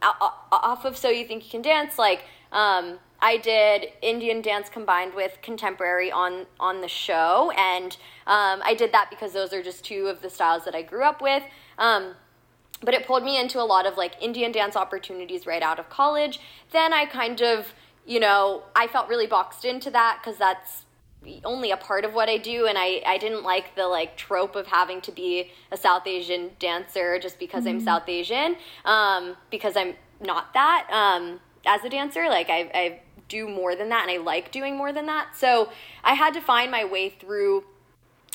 off 0.52 0.84
of 0.84 0.98
So 0.98 1.08
You 1.08 1.26
Think 1.26 1.44
You 1.44 1.50
Can 1.50 1.62
Dance. 1.62 1.98
Like, 1.98 2.24
um, 2.52 2.98
I 3.22 3.38
did 3.38 3.86
Indian 4.02 4.42
dance 4.42 4.68
combined 4.68 5.14
with 5.14 5.38
contemporary 5.40 6.12
on 6.12 6.44
on 6.60 6.82
the 6.82 6.88
show, 6.88 7.52
and 7.56 7.96
um, 8.26 8.60
I 8.62 8.74
did 8.78 8.92
that 8.92 9.08
because 9.08 9.32
those 9.32 9.52
are 9.54 9.62
just 9.62 9.82
two 9.82 10.06
of 10.06 10.20
the 10.20 10.30
styles 10.30 10.66
that 10.66 10.74
I 10.74 10.82
grew 10.82 11.04
up 11.04 11.20
with. 11.22 11.42
Um, 11.78 12.14
but 12.82 12.94
it 12.94 13.06
pulled 13.06 13.24
me 13.24 13.38
into 13.40 13.60
a 13.60 13.64
lot 13.64 13.86
of 13.86 13.96
like 13.96 14.14
Indian 14.20 14.52
dance 14.52 14.76
opportunities 14.76 15.46
right 15.46 15.62
out 15.62 15.78
of 15.78 15.88
college. 15.88 16.40
Then 16.72 16.92
I 16.92 17.06
kind 17.06 17.40
of, 17.42 17.74
you 18.06 18.20
know, 18.20 18.62
I 18.74 18.86
felt 18.86 19.08
really 19.08 19.26
boxed 19.26 19.64
into 19.64 19.90
that 19.90 20.20
because 20.20 20.38
that's 20.38 20.84
only 21.44 21.70
a 21.70 21.76
part 21.76 22.04
of 22.04 22.14
what 22.14 22.28
I 22.28 22.38
do 22.38 22.66
and 22.66 22.78
I, 22.78 23.02
I 23.04 23.18
didn't 23.18 23.42
like 23.42 23.74
the 23.74 23.86
like 23.86 24.16
trope 24.16 24.54
of 24.56 24.66
having 24.66 25.00
to 25.02 25.12
be 25.12 25.50
a 25.72 25.76
South 25.76 26.06
Asian 26.06 26.52
dancer 26.58 27.18
just 27.18 27.38
because 27.38 27.64
mm-hmm. 27.64 27.78
I'm 27.78 27.80
South 27.80 28.08
Asian 28.08 28.56
um, 28.84 29.36
because 29.50 29.76
I'm 29.76 29.94
not 30.20 30.54
that 30.54 30.88
um, 30.90 31.40
as 31.66 31.84
a 31.84 31.88
dancer 31.88 32.28
like 32.28 32.48
I, 32.48 32.70
I 32.72 33.00
do 33.28 33.48
more 33.48 33.74
than 33.74 33.88
that 33.90 34.08
and 34.08 34.10
I 34.10 34.22
like 34.22 34.52
doing 34.52 34.76
more 34.76 34.92
than 34.92 35.06
that 35.06 35.36
so 35.36 35.70
I 36.04 36.14
had 36.14 36.34
to 36.34 36.40
find 36.40 36.70
my 36.70 36.84
way 36.84 37.10
through 37.10 37.64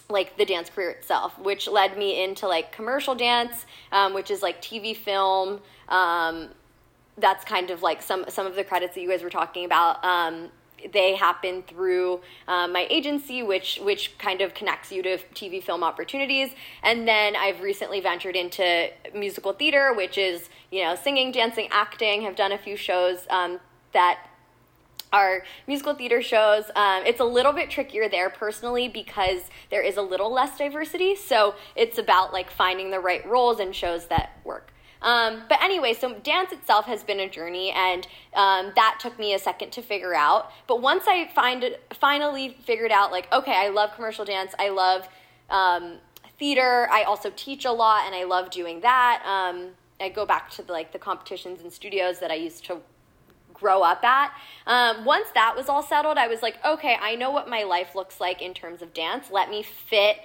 like 0.10 0.38
the 0.38 0.46
dance 0.46 0.70
career 0.70 0.92
itself, 0.92 1.38
which 1.40 1.68
led 1.68 1.98
me 1.98 2.24
into 2.24 2.48
like 2.48 2.72
commercial 2.72 3.16
dance, 3.16 3.66
um, 3.92 4.14
which 4.14 4.30
is 4.30 4.42
like 4.42 4.62
TV 4.62 4.96
film. 4.96 5.62
Um, 5.90 6.50
that's 7.18 7.46
kind 7.46 7.70
of 7.70 7.82
like 7.82 8.02
some 8.02 8.26
some 8.28 8.46
of 8.46 8.56
the 8.56 8.64
credits 8.64 8.96
that 8.96 9.02
you 9.02 9.10
guys 9.10 9.24
were 9.24 9.30
talking 9.30 9.66
about. 9.66 10.04
Um, 10.04 10.50
they 10.92 11.16
happen 11.16 11.64
through 11.64 12.22
um, 12.48 12.74
my 12.74 12.88
agency, 12.90 13.44
which 13.44 13.80
which 13.82 14.18
kind 14.18 14.42
of 14.42 14.54
connects 14.54 14.92
you 14.92 15.02
to 15.04 15.18
TV 15.34 15.64
film 15.64 15.84
opportunities. 15.84 16.52
And 16.82 17.08
then 17.08 17.36
I've 17.36 17.62
recently 17.62 18.02
ventured 18.02 18.36
into 18.36 18.90
musical 19.14 19.54
theater, 19.54 19.94
which 19.94 20.18
is 20.18 20.50
you 20.72 20.84
know 20.84 20.96
singing, 20.96 21.32
dancing, 21.32 21.68
acting. 21.72 22.24
Have 22.24 22.36
done 22.36 22.52
a 22.52 22.58
few 22.58 22.76
shows 22.76 23.26
um, 23.30 23.60
that 23.94 24.28
our 25.14 25.44
musical 25.68 25.94
theater 25.94 26.22
shows. 26.22 26.66
Um, 26.76 27.04
it's 27.06 27.22
a 27.22 27.26
little 27.26 27.54
bit 27.54 27.70
trickier 27.70 28.10
there 28.10 28.30
personally 28.30 28.90
because 28.90 29.44
there 29.70 29.82
is 29.82 29.96
a 29.96 30.02
little 30.02 30.34
less 30.34 30.58
diversity. 30.58 31.16
So 31.16 31.56
it's 31.76 31.98
about 31.98 32.34
like 32.34 32.50
finding 32.52 32.92
the 32.92 33.00
right 33.00 33.26
roles 33.26 33.60
and 33.60 33.74
shows 33.74 34.08
that 34.08 34.40
work. 34.44 34.74
Um, 35.04 35.44
but 35.50 35.62
anyway, 35.62 35.94
so 35.94 36.14
dance 36.14 36.52
itself 36.54 36.86
has 36.86 37.04
been 37.04 37.20
a 37.20 37.30
journey, 37.30 37.72
and 37.72 38.08
um, 38.34 38.72
that 38.76 39.00
took 39.02 39.20
me 39.20 39.34
a 39.34 39.40
second 39.40 39.72
to 39.74 39.82
figure 39.82 40.16
out. 40.16 40.50
But 40.66 40.82
once 40.82 41.04
I 41.08 41.28
find 41.28 41.76
finally 41.94 42.56
figured 42.64 42.92
out, 42.92 43.12
like, 43.12 43.32
okay, 43.34 43.54
I 43.54 43.68
love 43.68 43.94
commercial 43.96 44.24
dance, 44.24 44.54
I 44.58 44.70
love 44.70 45.10
um, 45.50 45.98
theater, 46.40 46.88
I 46.90 47.04
also 47.04 47.34
teach 47.36 47.66
a 47.66 47.72
lot, 47.72 48.06
and 48.06 48.16
I 48.16 48.24
love 48.24 48.50
doing 48.50 48.80
that. 48.80 49.22
Um, 49.26 49.72
I 50.00 50.08
go 50.08 50.26
back 50.26 50.50
to 50.52 50.64
the, 50.64 50.72
like 50.72 50.94
the 50.94 51.00
competitions 51.00 51.62
and 51.62 51.72
studios 51.72 52.20
that 52.20 52.32
I 52.32 52.36
used 52.36 52.64
to 52.66 52.78
grow 53.54 53.82
up 53.82 54.04
at. 54.04 54.34
Um, 54.68 55.06
once 55.06 55.28
that 55.34 55.56
was 55.56 55.70
all 55.70 55.84
settled, 55.84 56.18
I 56.18 56.28
was 56.28 56.42
like, 56.42 56.58
okay, 56.66 56.98
I 57.02 57.16
know 57.16 57.32
what 57.32 57.48
my 57.50 57.64
life 57.64 57.96
looks 57.96 58.20
like 58.20 58.42
in 58.42 58.54
terms 58.54 58.82
of 58.82 58.94
dance. 58.94 59.30
Let 59.32 59.50
me 59.50 59.64
fit 59.64 60.18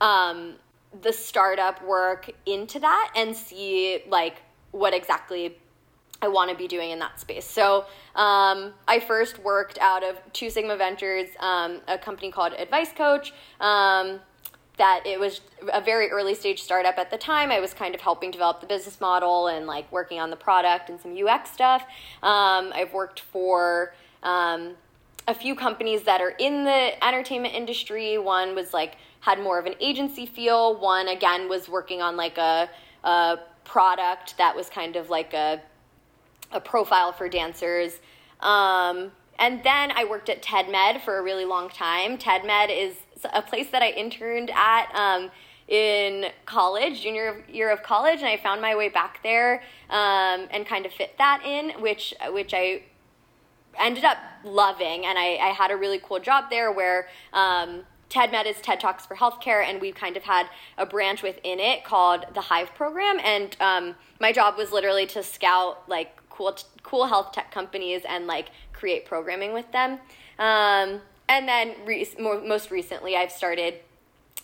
um, 0.00 0.54
the 1.00 1.12
startup 1.12 1.84
work 1.84 2.30
into 2.46 2.78
that 2.80 3.12
and 3.16 3.34
see 3.34 4.02
like 4.08 4.42
what 4.70 4.94
exactly 4.94 5.56
I 6.20 6.28
want 6.28 6.50
to 6.50 6.56
be 6.56 6.68
doing 6.68 6.90
in 6.90 7.00
that 7.00 7.18
space. 7.18 7.44
So 7.44 7.84
um, 8.14 8.72
I 8.86 9.00
first 9.00 9.40
worked 9.40 9.78
out 9.78 10.04
of 10.04 10.16
Two 10.32 10.50
Sigma 10.50 10.76
Ventures, 10.76 11.28
um, 11.40 11.80
a 11.88 11.98
company 11.98 12.30
called 12.30 12.52
Advice 12.52 12.92
Coach. 12.92 13.32
That 14.82 15.06
it 15.06 15.20
was 15.20 15.42
a 15.72 15.80
very 15.80 16.10
early 16.10 16.34
stage 16.34 16.60
startup 16.60 16.98
at 16.98 17.08
the 17.08 17.16
time. 17.16 17.52
I 17.52 17.60
was 17.60 17.72
kind 17.72 17.94
of 17.94 18.00
helping 18.00 18.32
develop 18.32 18.60
the 18.60 18.66
business 18.66 19.00
model 19.00 19.46
and 19.46 19.64
like 19.64 19.86
working 19.92 20.18
on 20.18 20.30
the 20.30 20.36
product 20.36 20.90
and 20.90 21.00
some 21.00 21.16
UX 21.16 21.52
stuff. 21.52 21.82
Um, 22.20 22.72
I've 22.74 22.92
worked 22.92 23.20
for 23.20 23.94
um, 24.24 24.74
a 25.28 25.34
few 25.34 25.54
companies 25.54 26.02
that 26.02 26.20
are 26.20 26.30
in 26.30 26.64
the 26.64 27.04
entertainment 27.06 27.54
industry. 27.54 28.18
One 28.18 28.56
was 28.56 28.74
like 28.74 28.96
had 29.20 29.38
more 29.38 29.56
of 29.60 29.66
an 29.66 29.74
agency 29.78 30.26
feel. 30.26 30.74
One 30.80 31.06
again 31.06 31.48
was 31.48 31.68
working 31.68 32.02
on 32.02 32.16
like 32.16 32.36
a, 32.36 32.68
a 33.04 33.38
product 33.62 34.36
that 34.38 34.56
was 34.56 34.68
kind 34.68 34.96
of 34.96 35.10
like 35.10 35.32
a 35.32 35.62
a 36.50 36.60
profile 36.60 37.12
for 37.12 37.28
dancers. 37.28 38.00
Um, 38.40 39.12
and 39.38 39.62
then 39.64 39.90
I 39.92 40.04
worked 40.08 40.28
at 40.28 40.42
TEDMED 40.42 41.02
for 41.02 41.18
a 41.18 41.22
really 41.22 41.44
long 41.44 41.68
time. 41.68 42.18
TEDMED 42.18 42.68
is 42.70 42.96
a 43.32 43.42
place 43.42 43.70
that 43.70 43.82
I 43.82 43.90
interned 43.90 44.50
at 44.50 44.92
um, 44.94 45.30
in 45.68 46.26
college, 46.46 47.02
junior 47.02 47.44
year 47.48 47.70
of 47.70 47.82
college, 47.82 48.18
and 48.18 48.28
I 48.28 48.36
found 48.36 48.60
my 48.60 48.74
way 48.76 48.88
back 48.88 49.22
there 49.22 49.62
um, 49.90 50.48
and 50.50 50.66
kind 50.66 50.86
of 50.86 50.92
fit 50.92 51.16
that 51.18 51.42
in, 51.44 51.80
which 51.80 52.14
which 52.30 52.52
I 52.54 52.82
ended 53.78 54.04
up 54.04 54.18
loving, 54.44 55.06
and 55.06 55.18
I, 55.18 55.36
I 55.36 55.48
had 55.48 55.70
a 55.70 55.76
really 55.76 56.00
cool 56.02 56.20
job 56.20 56.44
there 56.50 56.72
where. 56.72 57.08
Um, 57.32 57.84
TEDMED 58.10 58.44
is 58.44 58.60
TED 58.60 58.78
Talks 58.78 59.06
for 59.06 59.16
Healthcare, 59.16 59.64
and 59.64 59.80
we 59.80 59.90
kind 59.90 60.18
of 60.18 60.22
had 60.24 60.46
a 60.76 60.84
branch 60.84 61.22
within 61.22 61.58
it 61.58 61.82
called 61.82 62.26
the 62.34 62.42
Hive 62.42 62.74
Program. 62.74 63.18
And 63.24 63.56
um, 63.58 63.94
my 64.20 64.32
job 64.32 64.58
was 64.58 64.70
literally 64.70 65.06
to 65.06 65.22
scout 65.22 65.88
like 65.88 66.20
cool, 66.28 66.54
cool 66.82 67.06
health 67.06 67.32
tech 67.32 67.50
companies 67.50 68.02
and 68.06 68.26
like 68.26 68.50
create 68.74 69.06
programming 69.06 69.54
with 69.54 69.72
them. 69.72 69.98
Um, 70.38 71.00
and 71.32 71.48
then 71.48 71.74
re- 71.86 72.06
more, 72.20 72.40
most 72.40 72.70
recently, 72.70 73.16
I've 73.16 73.32
started 73.32 73.76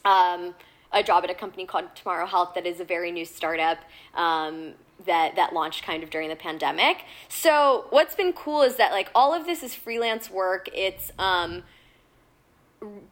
um, 0.06 0.54
a 0.90 1.02
job 1.02 1.22
at 1.24 1.30
a 1.30 1.34
company 1.34 1.66
called 1.66 1.84
Tomorrow 1.94 2.26
Health 2.26 2.54
that 2.54 2.66
is 2.66 2.80
a 2.80 2.84
very 2.84 3.12
new 3.12 3.26
startup 3.26 3.78
um, 4.14 4.72
that 5.04 5.36
that 5.36 5.52
launched 5.52 5.84
kind 5.84 6.02
of 6.02 6.08
during 6.08 6.30
the 6.30 6.36
pandemic. 6.36 7.04
So 7.28 7.86
what's 7.90 8.14
been 8.14 8.32
cool 8.32 8.62
is 8.62 8.76
that 8.76 8.90
like 8.92 9.10
all 9.14 9.34
of 9.34 9.44
this 9.44 9.62
is 9.62 9.74
freelance 9.74 10.30
work. 10.30 10.70
It's 10.72 11.12
um, 11.18 11.62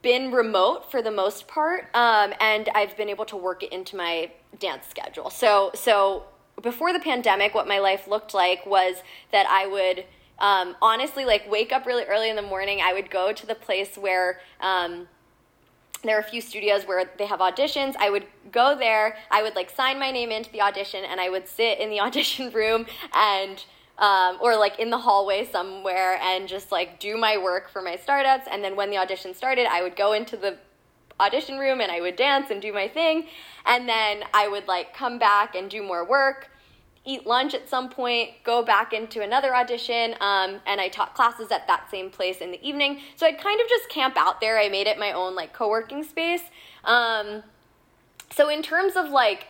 been 0.00 0.32
remote 0.32 0.90
for 0.90 1.02
the 1.02 1.10
most 1.10 1.46
part, 1.46 1.90
um, 1.94 2.32
and 2.40 2.70
I've 2.74 2.96
been 2.96 3.10
able 3.10 3.26
to 3.26 3.36
work 3.36 3.62
it 3.62 3.72
into 3.72 3.94
my 3.94 4.30
dance 4.58 4.86
schedule. 4.88 5.28
So 5.28 5.70
so 5.74 6.24
before 6.62 6.94
the 6.94 7.00
pandemic, 7.00 7.54
what 7.54 7.68
my 7.68 7.78
life 7.78 8.08
looked 8.08 8.32
like 8.32 8.64
was 8.64 9.02
that 9.32 9.46
I 9.46 9.66
would 9.66 10.06
um, 10.38 10.76
honestly 10.82 11.24
like 11.24 11.50
wake 11.50 11.72
up 11.72 11.86
really 11.86 12.04
early 12.04 12.30
in 12.30 12.36
the 12.36 12.42
morning. 12.42 12.80
I 12.82 12.92
would 12.92 13.10
go 13.10 13.32
to 13.32 13.46
the 13.46 13.54
place 13.54 13.96
where 13.96 14.40
um, 14.60 15.08
there 16.02 16.16
are 16.16 16.20
a 16.20 16.24
few 16.24 16.40
studios 16.40 16.84
where 16.84 17.10
they 17.18 17.26
have 17.26 17.40
auditions. 17.40 17.94
I 17.98 18.10
would 18.10 18.26
go 18.52 18.76
there. 18.78 19.16
I 19.30 19.42
would 19.42 19.54
like 19.54 19.70
sign 19.70 19.98
my 19.98 20.10
name 20.10 20.30
into 20.30 20.50
the 20.52 20.60
audition, 20.60 21.04
and 21.04 21.20
I 21.20 21.28
would 21.28 21.48
sit 21.48 21.78
in 21.78 21.90
the 21.90 22.00
audition 22.06 22.50
room 22.52 22.86
and. 23.14 23.64
Um, 23.98 24.36
or 24.42 24.58
like 24.58 24.78
in 24.78 24.90
the 24.90 24.98
hallway 24.98 25.48
somewhere 25.50 26.18
and 26.20 26.46
just 26.46 26.70
like 26.70 27.00
do 27.00 27.16
my 27.16 27.38
work 27.38 27.70
for 27.70 27.80
my 27.80 27.96
startups 27.96 28.46
and 28.46 28.62
then 28.62 28.76
when 28.76 28.90
the 28.90 28.98
audition 28.98 29.32
started 29.32 29.64
i 29.64 29.82
would 29.82 29.96
go 29.96 30.12
into 30.12 30.36
the 30.36 30.58
audition 31.18 31.58
room 31.58 31.80
and 31.80 31.90
i 31.90 31.98
would 31.98 32.14
dance 32.14 32.50
and 32.50 32.60
do 32.60 32.74
my 32.74 32.88
thing 32.88 33.26
and 33.64 33.88
then 33.88 34.22
i 34.34 34.46
would 34.48 34.68
like 34.68 34.94
come 34.94 35.18
back 35.18 35.54
and 35.54 35.70
do 35.70 35.82
more 35.82 36.06
work 36.06 36.50
eat 37.06 37.26
lunch 37.26 37.54
at 37.54 37.68
some 37.68 37.88
point, 37.88 38.30
go 38.44 38.62
back 38.62 38.92
into 38.92 39.22
another 39.22 39.54
audition, 39.54 40.14
um, 40.20 40.60
and 40.66 40.80
I 40.80 40.88
taught 40.88 41.14
classes 41.14 41.50
at 41.50 41.66
that 41.68 41.90
same 41.90 42.10
place 42.10 42.38
in 42.38 42.50
the 42.50 42.68
evening. 42.68 43.00
So 43.14 43.26
I'd 43.26 43.38
kind 43.38 43.60
of 43.60 43.68
just 43.68 43.88
camp 43.88 44.16
out 44.16 44.40
there. 44.40 44.58
I 44.58 44.68
made 44.68 44.86
it 44.86 44.98
my 44.98 45.12
own 45.12 45.34
like 45.34 45.52
co-working 45.52 46.02
space. 46.02 46.42
Um, 46.84 47.44
so 48.30 48.48
in 48.48 48.62
terms 48.62 48.96
of 48.96 49.08
like 49.08 49.46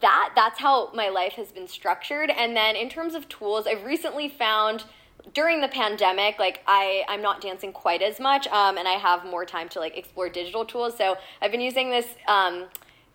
that, 0.00 0.32
that's 0.36 0.60
how 0.60 0.92
my 0.92 1.08
life 1.08 1.32
has 1.34 1.52
been 1.52 1.68
structured. 1.68 2.30
And 2.30 2.56
then 2.56 2.76
in 2.76 2.88
terms 2.88 3.14
of 3.14 3.28
tools, 3.28 3.66
I've 3.66 3.84
recently 3.84 4.28
found 4.28 4.84
during 5.32 5.62
the 5.62 5.68
pandemic, 5.68 6.38
like 6.38 6.62
I, 6.66 7.04
I'm 7.08 7.22
not 7.22 7.40
dancing 7.40 7.72
quite 7.72 8.02
as 8.02 8.20
much, 8.20 8.46
um, 8.48 8.76
and 8.76 8.86
I 8.86 8.92
have 8.92 9.24
more 9.24 9.46
time 9.46 9.70
to 9.70 9.80
like 9.80 9.96
explore 9.96 10.28
digital 10.28 10.66
tools. 10.66 10.98
So 10.98 11.16
I've 11.40 11.50
been 11.50 11.62
using 11.62 11.90
this 11.90 12.06
um, 12.28 12.66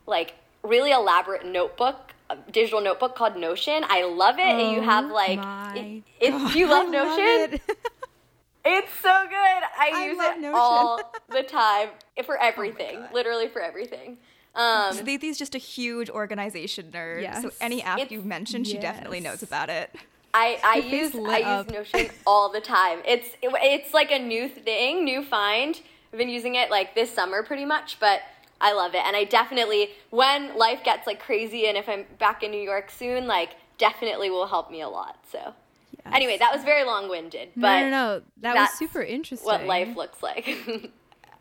like 0.07 0.33
really 0.63 0.91
elaborate 0.91 1.45
notebook 1.45 2.08
digital 2.51 2.81
notebook 2.81 3.15
called 3.15 3.35
Notion. 3.35 3.83
I 3.87 4.03
love 4.05 4.37
it. 4.37 4.43
Oh, 4.43 4.59
and 4.59 4.75
you 4.75 4.81
have 4.81 5.05
oh 5.05 5.13
like, 5.13 5.39
it, 5.75 6.03
it, 6.19 6.53
do 6.53 6.59
you 6.59 6.69
love 6.69 6.87
I 6.87 6.91
Notion? 6.91 7.41
Love 7.41 7.53
it. 7.53 7.61
it's 8.65 8.93
so 9.01 9.25
good. 9.29 9.35
I, 9.35 9.91
I 9.93 10.05
use 10.05 10.17
it 10.19 10.39
Notion. 10.39 10.53
all 10.55 11.13
the 11.29 11.43
time 11.43 11.89
for 12.25 12.37
oh 12.37 12.45
everything, 12.45 12.97
oh 12.97 13.13
literally 13.13 13.47
for 13.47 13.61
everything. 13.61 14.17
Um, 14.55 14.93
so 14.93 15.03
Thie's 15.03 15.37
just 15.37 15.55
a 15.55 15.59
huge 15.59 16.09
organization 16.09 16.91
nerd. 16.91 17.21
Yes. 17.21 17.43
So 17.43 17.51
any 17.61 17.81
app 17.81 17.99
it's, 17.99 18.11
you 18.11 18.21
mentioned, 18.21 18.67
yes. 18.67 18.75
she 18.75 18.81
definitely 18.81 19.19
knows 19.19 19.43
about 19.43 19.69
it. 19.69 19.95
I, 20.33 20.59
I 20.63 20.75
use 20.77 21.15
I 21.15 21.41
up. 21.41 21.67
use 21.67 21.93
Notion 21.93 22.09
all 22.27 22.51
the 22.51 22.61
time. 22.61 22.99
It's 23.05 23.29
it, 23.41 23.51
it's 23.61 23.93
like 23.93 24.11
a 24.11 24.19
new 24.19 24.49
thing, 24.49 25.03
new 25.03 25.23
find. 25.23 25.79
I've 26.11 26.19
been 26.19 26.29
using 26.29 26.55
it 26.55 26.69
like 26.69 26.95
this 26.95 27.13
summer 27.13 27.43
pretty 27.43 27.65
much, 27.65 27.99
but 27.99 28.21
I 28.61 28.73
love 28.73 28.93
it. 28.93 29.01
And 29.05 29.15
I 29.15 29.23
definitely, 29.23 29.89
when 30.09 30.57
life 30.57 30.83
gets 30.83 31.07
like 31.07 31.19
crazy 31.19 31.67
and 31.67 31.77
if 31.77 31.87
I'm 31.87 32.05
back 32.17 32.43
in 32.43 32.51
New 32.51 32.61
York 32.61 32.91
soon, 32.91 33.27
like 33.27 33.55
definitely 33.77 34.29
will 34.29 34.47
help 34.47 34.69
me 34.69 34.81
a 34.81 34.89
lot. 34.89 35.17
So 35.31 35.39
yes. 35.39 36.13
anyway, 36.13 36.37
that 36.37 36.53
was 36.53 36.63
very 36.63 36.83
long 36.83 37.09
winded, 37.09 37.49
but 37.55 37.81
no, 37.81 37.89
no, 37.89 38.17
no, 38.17 38.21
that 38.41 38.55
was 38.55 38.69
super 38.77 39.01
interesting. 39.01 39.45
What 39.45 39.65
life 39.65 39.95
looks 39.95 40.21
like. 40.21 40.47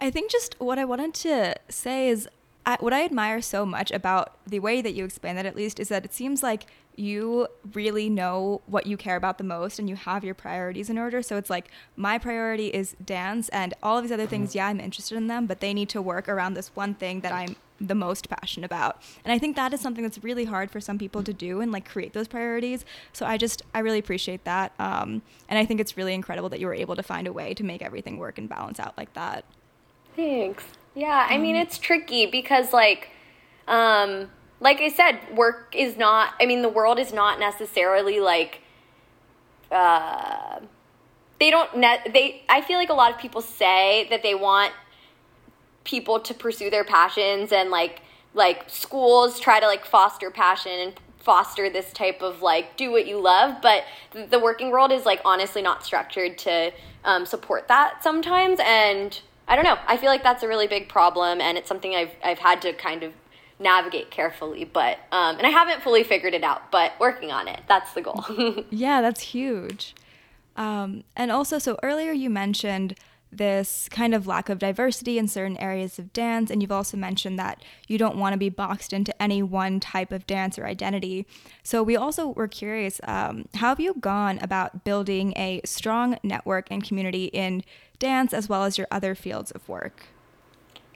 I 0.00 0.10
think 0.10 0.30
just 0.30 0.54
what 0.60 0.78
I 0.78 0.84
wanted 0.84 1.12
to 1.14 1.54
say 1.68 2.08
is 2.08 2.28
I, 2.64 2.76
what 2.80 2.92
I 2.92 3.04
admire 3.04 3.40
so 3.40 3.66
much 3.66 3.90
about 3.90 4.37
the 4.46 4.60
way 4.60 4.80
that 4.80 4.94
you 4.94 5.04
explain 5.04 5.37
that, 5.37 5.46
at 5.46 5.56
least, 5.56 5.80
is 5.80 5.88
that 5.88 6.04
it 6.04 6.14
seems 6.14 6.42
like 6.42 6.66
you 6.99 7.47
really 7.75 8.11
know 8.11 8.61
what 8.67 8.87
you 8.87 8.97
care 8.97 9.17
about 9.17 9.38
the 9.38 9.45
most 9.45 9.78
and 9.78 9.88
you 9.88 9.97
have 9.97 10.25
your 10.25 10.35
priorities 10.35 10.90
in 10.90 10.99
order. 10.99 11.23
So 11.23 11.37
it's 11.37 11.49
like 11.49 11.71
my 11.97 12.19
priority 12.19 12.69
is 12.69 12.97
dance 13.05 13.49
and 13.50 13.75
all 13.83 13.97
of 13.97 14.05
these 14.05 14.12
other 14.12 14.26
things, 14.26 14.55
yeah, 14.55 14.67
I'm 14.67 14.81
interested 14.81 15.17
in 15.17 15.28
them, 15.28 15.47
but 15.47 15.61
they 15.61 15.73
need 15.73 15.88
to 15.90 16.02
work 16.02 16.28
around 16.28 16.55
this 16.55 16.69
one 16.75 16.95
thing 16.95 17.21
that 17.21 17.33
I'm 17.33 17.57
the 17.81 17.95
most 17.95 18.28
passionate 18.28 18.67
about. 18.67 19.00
And 19.25 19.33
I 19.33 19.38
think 19.38 19.55
that 19.57 19.73
is 19.73 19.81
something 19.81 20.02
that's 20.02 20.23
really 20.25 20.45
hard 20.45 20.71
for 20.71 20.81
some 20.81 20.99
people 20.99 21.23
to 21.23 21.33
do 21.33 21.61
and 21.61 21.71
like 21.71 21.88
create 21.88 22.12
those 22.12 22.26
priorities. 22.26 22.85
So 23.12 23.25
I 23.25 23.37
just, 23.37 23.62
I 23.73 23.78
really 23.78 24.00
appreciate 24.00 24.45
that. 24.45 24.73
Um, 24.78 25.23
and 25.49 25.59
I 25.59 25.64
think 25.64 25.81
it's 25.81 25.97
really 25.97 26.14
incredible 26.14 26.49
that 26.49 26.59
you 26.59 26.67
were 26.67 26.75
able 26.75 26.97
to 26.97 27.02
find 27.02 27.26
a 27.26 27.33
way 27.33 27.55
to 27.55 27.62
make 27.62 27.83
everything 27.83 28.19
work 28.19 28.38
and 28.38 28.49
balance 28.49 28.81
out 28.81 28.97
like 28.99 29.12
that. 29.14 29.45
Thanks. 30.17 30.64
Yeah, 30.97 31.28
I 31.31 31.38
mean, 31.38 31.55
um, 31.55 31.62
it's 31.62 31.78
tricky 31.78 32.26
because 32.26 32.73
like, 32.73 33.11
um, 33.69 34.31
like 34.60 34.80
I 34.80 34.88
said, 34.88 35.20
work 35.34 35.74
is 35.76 35.96
not, 35.96 36.34
I 36.40 36.46
mean, 36.46 36.62
the 36.62 36.68
world 36.68 36.98
is 36.98 37.12
not 37.12 37.38
necessarily 37.38 38.20
like, 38.20 38.60
uh, 39.70 40.60
they 41.38 41.50
don't, 41.50 41.76
net, 41.76 42.08
they, 42.12 42.42
I 42.48 42.62
feel 42.62 42.78
like 42.78 42.90
a 42.90 42.94
lot 42.94 43.12
of 43.12 43.18
people 43.18 43.40
say 43.40 44.08
that 44.10 44.22
they 44.22 44.34
want 44.34 44.72
people 45.84 46.18
to 46.20 46.34
pursue 46.34 46.70
their 46.70 46.84
passions 46.84 47.52
and 47.52 47.70
like, 47.70 48.02
like 48.34 48.64
schools 48.68 49.38
try 49.38 49.60
to 49.60 49.66
like 49.66 49.84
foster 49.84 50.30
passion 50.30 50.72
and 50.72 50.94
foster 51.18 51.68
this 51.68 51.92
type 51.92 52.22
of 52.22 52.40
like 52.40 52.76
do 52.76 52.90
what 52.90 53.06
you 53.06 53.20
love 53.20 53.60
but 53.60 53.84
the 54.30 54.38
working 54.38 54.70
world 54.70 54.90
is 54.90 55.04
like 55.04 55.20
honestly 55.24 55.60
not 55.60 55.84
structured 55.84 56.38
to 56.38 56.72
um, 57.04 57.26
support 57.26 57.68
that 57.68 58.02
sometimes 58.02 58.58
and 58.64 59.20
i 59.46 59.54
don't 59.54 59.64
know. 59.64 59.76
I 59.86 59.96
feel 59.96 60.08
like 60.08 60.22
that's 60.22 60.42
a 60.42 60.48
really 60.48 60.66
big 60.66 60.88
problem 60.88 61.40
and 61.40 61.58
it's 61.58 61.68
something 61.68 61.94
i've, 61.94 62.12
I've 62.24 62.38
had 62.38 62.62
to 62.62 62.72
kind 62.72 63.02
of 63.02 63.12
navigate 63.58 64.10
carefully. 64.10 64.64
But 64.64 64.98
um, 65.12 65.36
and 65.36 65.46
I 65.46 65.50
haven't 65.50 65.82
fully 65.82 66.04
figured 66.04 66.34
it 66.34 66.44
out, 66.44 66.70
but 66.70 66.92
working 66.98 67.30
on 67.30 67.48
it. 67.48 67.60
That's 67.68 67.92
the 67.92 68.02
goal. 68.02 68.24
yeah, 68.70 69.00
that's 69.00 69.20
huge. 69.20 69.94
Um, 70.56 71.04
and 71.16 71.30
also, 71.30 71.58
so 71.58 71.78
earlier 71.82 72.12
you 72.12 72.30
mentioned 72.30 72.97
this 73.30 73.88
kind 73.90 74.14
of 74.14 74.26
lack 74.26 74.49
of 74.49 74.58
diversity 74.58 75.18
in 75.18 75.28
certain 75.28 75.56
areas 75.58 75.99
of 75.99 76.12
dance, 76.12 76.50
and 76.50 76.62
you've 76.62 76.73
also 76.73 76.97
mentioned 76.97 77.38
that 77.38 77.62
you 77.86 77.99
don't 77.99 78.16
want 78.16 78.32
to 78.32 78.38
be 78.38 78.49
boxed 78.49 78.92
into 78.92 79.23
any 79.23 79.42
one 79.42 79.80
type 79.80 80.12
of 80.12 80.26
dance 80.26 80.58
or 80.58 80.66
identity. 80.66 81.26
So 81.62 81.82
we 81.82 81.97
also 81.97 82.28
were 82.28 82.49
curious, 82.49 83.00
um, 83.04 83.47
how 83.54 83.68
have 83.68 83.80
you 83.80 83.94
gone 84.00 84.38
about 84.40 84.84
building 84.84 85.34
a 85.36 85.60
strong 85.64 86.18
network 86.23 86.68
and 86.71 86.82
community 86.82 87.26
in 87.26 87.64
dance 87.99 88.32
as 88.32 88.49
well 88.49 88.64
as 88.64 88.78
your 88.78 88.86
other 88.90 89.14
fields 89.14 89.50
of 89.50 89.68
work? 89.68 90.06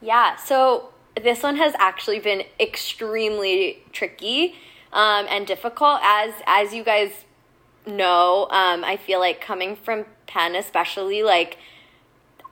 Yeah, 0.01 0.37
so 0.37 0.93
this 1.21 1.43
one 1.43 1.57
has 1.57 1.75
actually 1.79 2.19
been 2.19 2.43
extremely 2.59 3.83
tricky 3.93 4.55
um, 4.93 5.27
and 5.29 5.47
difficult. 5.47 6.01
As 6.03 6.33
as 6.47 6.73
you 6.73 6.85
guys 6.85 7.11
know, 7.87 8.47
um, 8.51 8.85
I 8.85 8.97
feel 8.97 9.21
like 9.21 9.41
coming 9.41 9.77
from 9.77 10.07
Penn, 10.27 10.55
especially 10.55 11.23
like. 11.23 11.59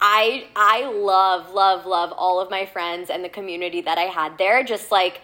I 0.02 0.46
I 0.56 0.90
love 0.90 1.52
love 1.52 1.84
love 1.84 2.10
all 2.16 2.40
of 2.40 2.50
my 2.50 2.64
friends 2.64 3.10
and 3.10 3.22
the 3.22 3.28
community 3.28 3.82
that 3.82 3.98
I 3.98 4.04
had 4.04 4.38
there 4.38 4.64
just 4.64 4.90
like 4.90 5.20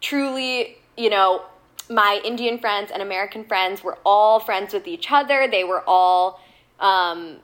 truly 0.00 0.78
you 0.96 1.10
know 1.10 1.42
my 1.90 2.22
Indian 2.24 2.58
friends 2.58 2.90
and 2.90 3.02
American 3.02 3.44
friends 3.44 3.84
were 3.84 3.98
all 4.06 4.40
friends 4.40 4.72
with 4.72 4.86
each 4.86 5.12
other 5.12 5.46
they 5.46 5.64
were 5.64 5.84
all 5.86 6.40
um, 6.80 7.40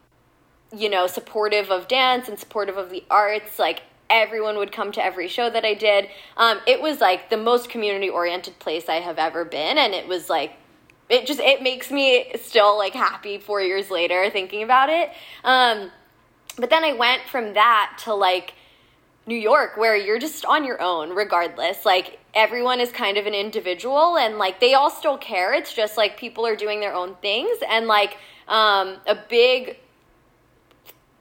you 0.74 0.88
know 0.88 1.06
supportive 1.06 1.70
of 1.70 1.88
dance 1.88 2.26
and 2.26 2.38
supportive 2.38 2.78
of 2.78 2.88
the 2.88 3.04
arts 3.10 3.58
like 3.58 3.82
everyone 4.12 4.56
would 4.58 4.70
come 4.70 4.92
to 4.92 5.04
every 5.04 5.26
show 5.26 5.50
that 5.50 5.64
I 5.64 5.74
did. 5.74 6.08
Um, 6.36 6.60
it 6.66 6.80
was 6.80 7.00
like 7.00 7.30
the 7.30 7.36
most 7.36 7.68
community 7.68 8.08
oriented 8.08 8.58
place 8.58 8.88
I 8.88 8.96
have 8.96 9.18
ever 9.18 9.44
been, 9.44 9.78
and 9.78 9.94
it 9.94 10.06
was 10.06 10.28
like 10.28 10.52
it 11.08 11.26
just 11.26 11.40
it 11.40 11.62
makes 11.62 11.90
me 11.90 12.32
still 12.40 12.78
like 12.78 12.92
happy 12.92 13.38
four 13.38 13.60
years 13.60 13.90
later 13.90 14.30
thinking 14.30 14.62
about 14.62 14.90
it. 14.90 15.10
Um, 15.42 15.90
but 16.56 16.70
then 16.70 16.84
I 16.84 16.92
went 16.92 17.22
from 17.28 17.54
that 17.54 17.98
to 18.04 18.14
like 18.14 18.54
New 19.26 19.36
York, 19.36 19.76
where 19.76 19.96
you're 19.96 20.18
just 20.18 20.44
on 20.44 20.64
your 20.64 20.80
own 20.82 21.10
regardless. 21.10 21.84
Like 21.84 22.18
everyone 22.34 22.80
is 22.80 22.90
kind 22.90 23.16
of 23.16 23.26
an 23.26 23.34
individual, 23.34 24.16
and 24.16 24.38
like 24.38 24.60
they 24.60 24.74
all 24.74 24.90
still 24.90 25.16
care. 25.16 25.54
It's 25.54 25.72
just 25.72 25.96
like 25.96 26.18
people 26.18 26.46
are 26.46 26.56
doing 26.56 26.80
their 26.80 26.94
own 26.94 27.14
things, 27.22 27.56
and 27.68 27.86
like 27.86 28.18
um, 28.48 28.96
a 29.06 29.16
big 29.28 29.78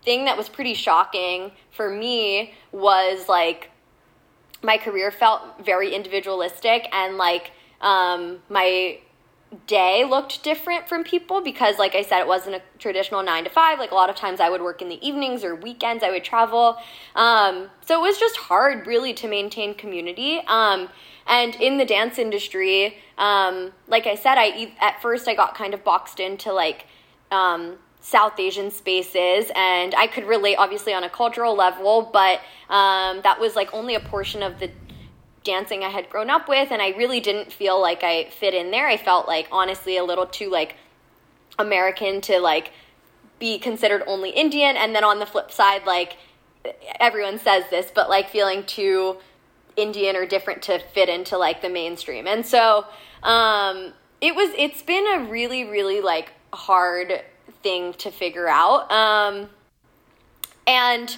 thing 0.04 0.26
that 0.26 0.38
was 0.38 0.50
pretty 0.50 0.74
shocking 0.74 1.52
for 1.72 1.90
me 1.90 2.54
was 2.72 3.30
like 3.30 3.70
my 4.64 4.78
career 4.78 5.12
felt 5.12 5.64
very 5.64 5.94
individualistic 5.94 6.88
and 6.92 7.18
like 7.18 7.52
um, 7.82 8.40
my 8.50 9.00
day 9.68 10.06
looked 10.06 10.44
different 10.44 10.88
from 10.88 11.04
people 11.04 11.42
because 11.42 11.78
like 11.78 11.94
i 11.94 12.02
said 12.02 12.22
it 12.22 12.28
wasn't 12.28 12.56
a 12.56 12.62
traditional 12.80 13.22
nine 13.22 13.44
to 13.44 13.50
five. 13.50 13.80
Like 13.80 13.92
a 13.92 13.96
lot 13.96 14.10
of 14.10 14.16
times 14.16 14.40
i 14.40 14.50
would 14.50 14.62
work 14.62 14.82
in 14.82 14.88
the 14.88 15.06
evenings 15.06 15.44
or 15.44 15.56
weekends 15.56 16.04
i 16.04 16.10
would 16.10 16.24
travel. 16.24 16.78
Um, 17.16 17.70
so 17.86 18.00
it 18.00 18.02
was 18.02 18.18
just 18.18 18.38
hard 18.38 18.88
really 18.88 19.14
to 19.16 19.28
maintain 19.28 19.74
community. 19.76 20.42
Um, 20.48 20.90
and 21.28 21.56
in 21.56 21.78
the 21.78 21.86
dance 21.86 22.18
industry 22.18 22.98
um, 23.18 23.74
like 23.88 24.08
i 24.08 24.16
said 24.16 24.36
i 24.38 24.74
at 24.80 25.02
first 25.02 25.28
i 25.28 25.36
got 25.36 25.54
kind 25.54 25.74
of 25.74 25.84
boxed 25.84 26.20
into 26.20 26.54
like 26.54 26.86
um, 27.30 27.78
South 28.02 28.40
Asian 28.40 28.72
spaces, 28.72 29.52
and 29.56 29.94
I 29.96 30.08
could 30.08 30.26
relate 30.26 30.56
obviously 30.56 30.94
on 30.94 31.04
a 31.04 31.10
cultural 31.10 31.56
level, 31.56 32.10
but 32.12 32.42
um, 32.70 33.22
that 33.22 33.40
was 33.40 33.56
like 33.56 33.74
only 33.74 33.96
a 33.96 34.00
portion 34.00 34.42
of 34.42 34.60
the 34.60 34.72
dancing 35.44 35.84
I 35.84 35.90
had 35.90 36.10
grown 36.10 36.30
up 36.30 36.50
with, 36.50 36.72
and 36.72 36.82
I 36.82 36.90
really 36.90 37.20
didn't 37.20 37.52
feel 37.52 37.80
like 37.80 38.04
I 38.04 38.30
fit 38.30 38.54
in 38.54 38.72
there. 38.72 38.88
I 38.88 38.98
felt 38.98 39.28
like 39.28 39.48
honestly 39.52 39.98
a 39.98 40.04
little 40.04 40.26
too 40.26 40.50
like 40.50 40.76
American 41.60 42.22
to 42.22 42.40
like 42.40 42.72
be 43.40 43.60
considered 43.60 44.04
only 44.08 44.32
Indian, 44.32 44.76
and 44.78 44.96
then 44.96 45.04
on 45.04 45.20
the 45.20 45.26
flip 45.26 45.52
side, 45.52 45.86
like 45.86 46.18
everyone 47.00 47.40
says 47.40 47.66
this, 47.70 47.92
but 47.94 48.10
like 48.10 48.30
feeling 48.30 48.64
too 48.64 49.18
Indian 49.78 50.16
or 50.16 50.26
different 50.26 50.64
to 50.64 50.80
fit 50.80 51.08
into 51.08 51.38
like 51.38 51.62
the 51.62 51.70
mainstream, 51.70 52.26
and 52.26 52.46
so 52.46 52.86
um, 53.22 53.94
it 54.22 54.36
was. 54.36 54.52
It's 54.58 54.82
been 54.82 55.06
a 55.06 55.30
really, 55.30 55.66
really 55.66 56.02
like 56.02 56.34
hard 56.54 57.22
thing 57.64 57.94
to 57.94 58.12
figure 58.12 58.48
out. 58.48 58.92
Um, 58.92 59.50
and 60.68 61.18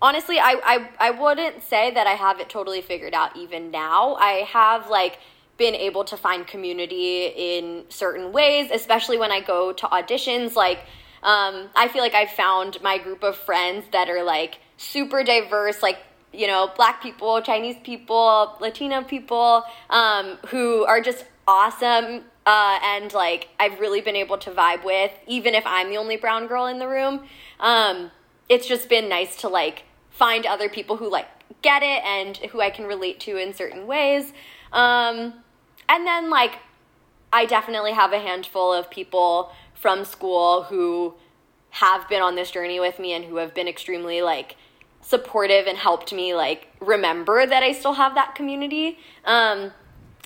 honestly, 0.00 0.38
I, 0.38 0.60
I, 0.64 1.08
I 1.08 1.10
wouldn't 1.10 1.62
say 1.62 1.90
that 1.92 2.06
I 2.06 2.12
have 2.12 2.40
it 2.40 2.48
totally 2.48 2.82
figured 2.82 3.14
out 3.14 3.36
even 3.36 3.70
now. 3.70 4.14
I 4.16 4.46
have 4.48 4.88
like 4.90 5.18
been 5.56 5.74
able 5.74 6.04
to 6.04 6.16
find 6.16 6.46
community 6.46 7.26
in 7.26 7.84
certain 7.88 8.32
ways, 8.32 8.70
especially 8.72 9.18
when 9.18 9.30
I 9.30 9.40
go 9.40 9.72
to 9.72 9.86
auditions. 9.86 10.54
Like, 10.54 10.78
um, 11.22 11.68
I 11.74 11.88
feel 11.88 12.02
like 12.02 12.14
I've 12.14 12.30
found 12.30 12.82
my 12.82 12.98
group 12.98 13.22
of 13.22 13.36
friends 13.36 13.86
that 13.92 14.10
are 14.10 14.22
like 14.22 14.58
super 14.76 15.22
diverse, 15.22 15.82
like 15.82 15.98
you 16.32 16.48
know, 16.48 16.70
black 16.76 17.00
people, 17.00 17.40
Chinese 17.42 17.76
people, 17.84 18.56
Latino 18.60 19.04
people, 19.04 19.62
um, 19.88 20.36
who 20.48 20.84
are 20.84 21.00
just 21.00 21.24
awesome 21.46 22.24
uh, 22.46 22.78
and 22.82 23.12
like 23.12 23.48
I've 23.58 23.80
really 23.80 24.00
been 24.00 24.16
able 24.16 24.38
to 24.38 24.50
vibe 24.50 24.84
with, 24.84 25.12
even 25.26 25.54
if 25.54 25.64
I'm 25.66 25.90
the 25.90 25.96
only 25.96 26.16
brown 26.16 26.46
girl 26.46 26.66
in 26.66 26.78
the 26.78 26.88
room. 26.88 27.24
Um, 27.60 28.10
it's 28.48 28.66
just 28.66 28.88
been 28.88 29.08
nice 29.08 29.36
to 29.36 29.48
like 29.48 29.84
find 30.10 30.46
other 30.46 30.68
people 30.68 30.96
who 30.96 31.10
like 31.10 31.26
get 31.62 31.82
it 31.82 32.02
and 32.04 32.36
who 32.36 32.60
I 32.60 32.70
can 32.70 32.86
relate 32.86 33.20
to 33.20 33.36
in 33.36 33.54
certain 33.54 33.86
ways. 33.86 34.32
Um, 34.72 35.34
and 35.88 36.06
then 36.06 36.30
like 36.30 36.58
I 37.32 37.46
definitely 37.46 37.92
have 37.92 38.12
a 38.12 38.18
handful 38.18 38.72
of 38.72 38.90
people 38.90 39.52
from 39.74 40.04
school 40.04 40.64
who 40.64 41.14
have 41.70 42.08
been 42.08 42.22
on 42.22 42.36
this 42.36 42.50
journey 42.50 42.78
with 42.78 42.98
me 42.98 43.12
and 43.12 43.24
who 43.24 43.36
have 43.36 43.54
been 43.54 43.66
extremely 43.66 44.22
like 44.22 44.56
supportive 45.00 45.66
and 45.66 45.76
helped 45.76 46.12
me 46.12 46.34
like 46.34 46.68
remember 46.80 47.44
that 47.44 47.62
I 47.62 47.72
still 47.72 47.94
have 47.94 48.14
that 48.14 48.34
community. 48.34 48.98
Um, 49.24 49.72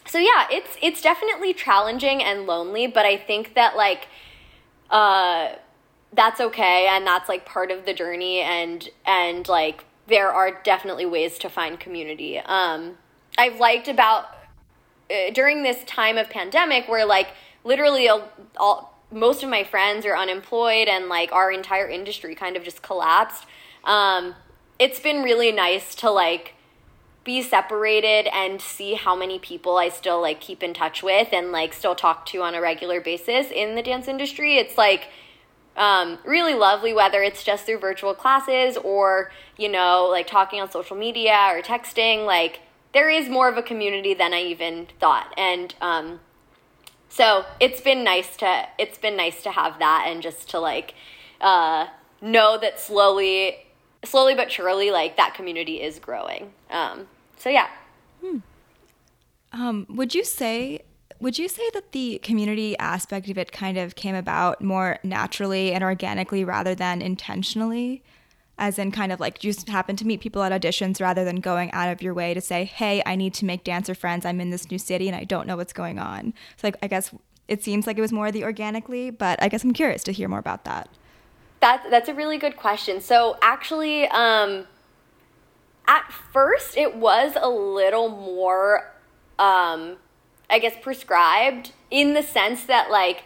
so 0.09 0.18
yeah, 0.18 0.47
it's 0.51 0.77
it's 0.81 1.03
definitely 1.03 1.53
challenging 1.53 2.23
and 2.23 2.47
lonely, 2.47 2.87
but 2.87 3.05
I 3.05 3.16
think 3.16 3.55
that 3.55 3.77
like 3.77 4.09
uh 4.90 5.53
that's 6.14 6.40
okay 6.40 6.87
and 6.88 7.07
that's 7.07 7.29
like 7.29 7.44
part 7.44 7.71
of 7.71 7.85
the 7.85 7.92
journey 7.92 8.40
and 8.40 8.88
and 9.07 9.47
like 9.49 9.85
there 10.07 10.33
are 10.33 10.62
definitely 10.64 11.05
ways 11.05 11.38
to 11.40 11.51
find 11.51 11.79
community. 11.79 12.38
Um 12.38 12.97
I've 13.37 13.61
liked 13.61 13.88
about 13.88 14.25
uh, 15.11 15.31
during 15.33 15.62
this 15.62 15.85
time 15.85 16.16
of 16.16 16.31
pandemic 16.31 16.88
where 16.88 17.05
like 17.05 17.29
literally 17.62 18.09
all, 18.09 18.31
all 18.57 18.99
most 19.11 19.42
of 19.42 19.51
my 19.51 19.62
friends 19.62 20.07
are 20.07 20.16
unemployed 20.16 20.88
and 20.88 21.09
like 21.09 21.33
our 21.33 21.53
entire 21.53 21.88
industry 21.88 22.35
kind 22.35 22.57
of 22.57 22.64
just 22.64 22.83
collapsed. 22.83 23.44
Um 23.85 24.35
it's 24.79 25.01
been 25.01 25.23
really 25.23 25.53
nice 25.53 25.94
to 25.97 26.11
like 26.11 26.55
be 27.28 27.42
separated 27.42 28.26
and 28.32 28.58
see 28.58 28.94
how 28.94 29.14
many 29.14 29.38
people 29.38 29.76
I 29.76 29.90
still 29.90 30.18
like 30.18 30.40
keep 30.40 30.62
in 30.62 30.72
touch 30.72 31.02
with 31.02 31.28
and 31.30 31.52
like 31.52 31.74
still 31.74 31.94
talk 31.94 32.24
to 32.28 32.40
on 32.40 32.54
a 32.54 32.60
regular 32.62 33.02
basis 33.02 33.50
in 33.50 33.74
the 33.74 33.82
dance 33.82 34.08
industry. 34.08 34.56
It's 34.56 34.78
like 34.78 35.08
um, 35.76 36.18
really 36.24 36.54
lovely, 36.54 36.94
whether 36.94 37.22
it's 37.22 37.44
just 37.44 37.66
through 37.66 37.80
virtual 37.80 38.14
classes 38.14 38.78
or, 38.78 39.30
you 39.58 39.68
know, 39.68 40.08
like 40.10 40.26
talking 40.26 40.58
on 40.58 40.70
social 40.70 40.96
media 40.96 41.50
or 41.52 41.60
texting. 41.60 42.24
Like, 42.24 42.60
there 42.94 43.10
is 43.10 43.28
more 43.28 43.50
of 43.50 43.58
a 43.58 43.62
community 43.62 44.14
than 44.14 44.32
I 44.32 44.40
even 44.44 44.86
thought. 44.98 45.34
And, 45.36 45.74
um, 45.82 46.20
so 47.10 47.44
it's 47.60 47.82
been 47.82 48.04
nice 48.04 48.36
to 48.38 48.66
it's 48.78 48.98
been 48.98 49.16
nice 49.16 49.42
to 49.42 49.50
have 49.50 49.78
that 49.78 50.06
and 50.08 50.22
just 50.22 50.48
to 50.50 50.58
like 50.60 50.94
uh, 51.40 51.86
know 52.20 52.58
that 52.58 52.78
slowly 52.78 53.56
slowly 54.04 54.34
but 54.34 54.52
surely 54.52 54.90
like 54.90 55.16
that 55.16 55.34
community 55.34 55.80
is 55.80 55.98
growing 55.98 56.52
um, 56.70 57.06
so 57.38 57.48
yeah. 57.48 57.68
Hmm. 58.22 58.38
Um, 59.53 59.87
would 59.88 60.14
you 60.14 60.24
say 60.24 60.83
would 61.20 61.38
you 61.38 61.48
say 61.48 61.68
that 61.74 61.92
the 61.92 62.20
community 62.22 62.79
aspect 62.79 63.29
of 63.29 63.38
it 63.38 63.51
kind 63.51 63.77
of 63.77 63.96
came 63.96 64.14
about 64.14 64.62
more 64.62 64.98
naturally 65.03 65.72
and 65.72 65.83
organically 65.83 66.44
rather 66.44 66.74
than 66.74 67.03
intentionally? 67.03 68.03
As 68.57 68.79
in, 68.79 68.90
kind 68.90 69.12
of 69.12 69.20
like 69.20 69.44
you 69.44 69.53
just 69.53 69.68
happen 69.68 69.94
to 69.96 70.07
meet 70.07 70.20
people 70.20 70.42
at 70.42 70.53
auditions 70.53 71.01
rather 71.01 71.24
than 71.24 71.37
going 71.37 71.70
out 71.72 71.90
of 71.90 72.03
your 72.03 72.12
way 72.12 72.35
to 72.35 72.40
say, 72.40 72.64
hey, 72.64 73.03
I 73.07 73.14
need 73.14 73.35
to 73.35 73.44
make 73.44 73.62
dancer 73.62 73.94
friends. 73.94 74.27
I'm 74.27 74.40
in 74.40 74.51
this 74.51 74.70
new 74.70 74.79
city 74.79 75.07
and 75.07 75.16
I 75.16 75.24
don't 75.24 75.46
know 75.46 75.57
what's 75.57 75.72
going 75.72 75.98
on. 75.98 76.35
So, 76.57 76.66
like, 76.66 76.77
I 76.83 76.88
guess 76.88 77.12
it 77.46 77.62
seems 77.62 77.87
like 77.87 77.98
it 77.98 78.01
was 78.01 78.12
more 78.12 78.33
the 78.33 78.42
organically, 78.42 79.11
but 79.11 79.40
I 79.40 79.48
guess 79.48 79.62
I'm 79.62 79.72
curious 79.72 80.03
to 80.05 80.12
hear 80.12 80.29
more 80.29 80.40
about 80.40 80.64
that. 80.64 80.88
That, 81.61 81.87
that's 81.88 82.09
a 82.09 82.14
really 82.14 82.37
good 82.37 82.57
question. 82.57 83.01
So, 83.01 83.38
actually, 83.42 84.09
um, 84.09 84.66
at 85.88 86.12
first 86.33 86.77
it 86.77 86.94
was 86.94 87.33
a 87.40 87.48
little 87.48 88.11
more 88.11 88.92
um 89.38 89.96
i 90.48 90.59
guess 90.61 90.74
prescribed 90.81 91.72
in 91.90 92.12
the 92.14 92.22
sense 92.22 92.64
that 92.64 92.90
like 92.90 93.24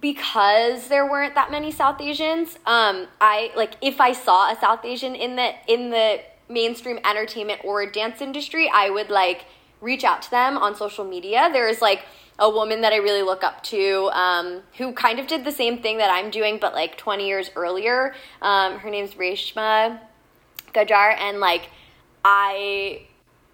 because 0.00 0.88
there 0.88 1.04
weren't 1.04 1.34
that 1.34 1.50
many 1.50 1.70
south 1.70 2.00
asians 2.00 2.56
um 2.64 3.06
i 3.20 3.50
like 3.56 3.74
if 3.82 4.00
i 4.00 4.12
saw 4.12 4.50
a 4.50 4.58
south 4.58 4.84
asian 4.84 5.14
in 5.14 5.36
the 5.36 5.50
in 5.66 5.90
the 5.90 6.20
mainstream 6.48 6.98
entertainment 7.04 7.60
or 7.64 7.84
dance 7.84 8.22
industry 8.22 8.70
i 8.72 8.88
would 8.88 9.10
like 9.10 9.44
reach 9.80 10.04
out 10.04 10.22
to 10.22 10.30
them 10.30 10.56
on 10.56 10.74
social 10.74 11.04
media 11.04 11.50
there's 11.52 11.82
like 11.82 12.04
a 12.42 12.48
woman 12.48 12.80
that 12.80 12.90
I 12.94 12.96
really 12.96 13.22
look 13.22 13.44
up 13.44 13.62
to 13.64 14.08
um, 14.14 14.62
who 14.78 14.94
kind 14.94 15.18
of 15.18 15.26
did 15.26 15.44
the 15.44 15.52
same 15.52 15.82
thing 15.82 15.98
that 15.98 16.08
I'm 16.10 16.30
doing, 16.30 16.56
but 16.58 16.72
like 16.72 16.96
20 16.96 17.26
years 17.26 17.50
earlier. 17.54 18.14
Um, 18.40 18.78
her 18.78 18.88
name's 18.88 19.12
Reshma 19.12 20.00
Gajjar 20.72 21.16
and 21.18 21.40
like 21.40 21.68
I 22.24 23.02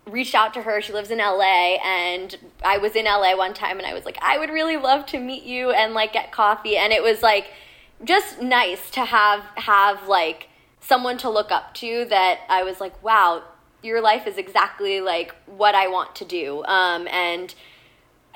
reached 0.07 0.35
out 0.35 0.55
to 0.55 0.63
her. 0.63 0.81
She 0.81 0.93
lives 0.93 1.11
in 1.11 1.19
LA 1.19 1.77
and 1.85 2.37
I 2.65 2.79
was 2.79 2.95
in 2.95 3.05
LA 3.05 3.37
one 3.37 3.55
time 3.55 3.79
and 3.79 3.87
I 3.87 3.95
was 3.95 4.05
like, 4.05 4.19
I 4.23 4.39
would 4.39 4.51
really 4.51 4.77
love 4.77 5.07
to 5.07 5.19
meet 5.19 5.43
you 5.43 5.71
and 5.71 5.95
like 5.95 6.13
get 6.13 6.33
coffee. 6.33 6.77
And 6.77 6.93
it 6.93 7.03
was 7.03 7.23
like 7.23 7.49
just 8.05 8.41
nice 8.41 8.91
to 8.91 9.05
have 9.05 9.43
have 9.57 10.07
like 10.07 10.49
someone 10.81 11.19
to 11.19 11.31
look 11.31 11.51
up 11.51 11.75
to 11.75 12.05
that 12.09 12.41
I 12.49 12.63
was 12.63 12.81
like, 12.81 13.03
wow, 13.03 13.43
your 13.83 14.01
life 14.01 14.27
is 14.27 14.39
exactly 14.39 15.01
like 15.01 15.35
what 15.47 15.75
I 15.75 15.89
want 15.89 16.15
to 16.17 16.25
do. 16.25 16.65
Um, 16.65 17.09
and 17.09 17.55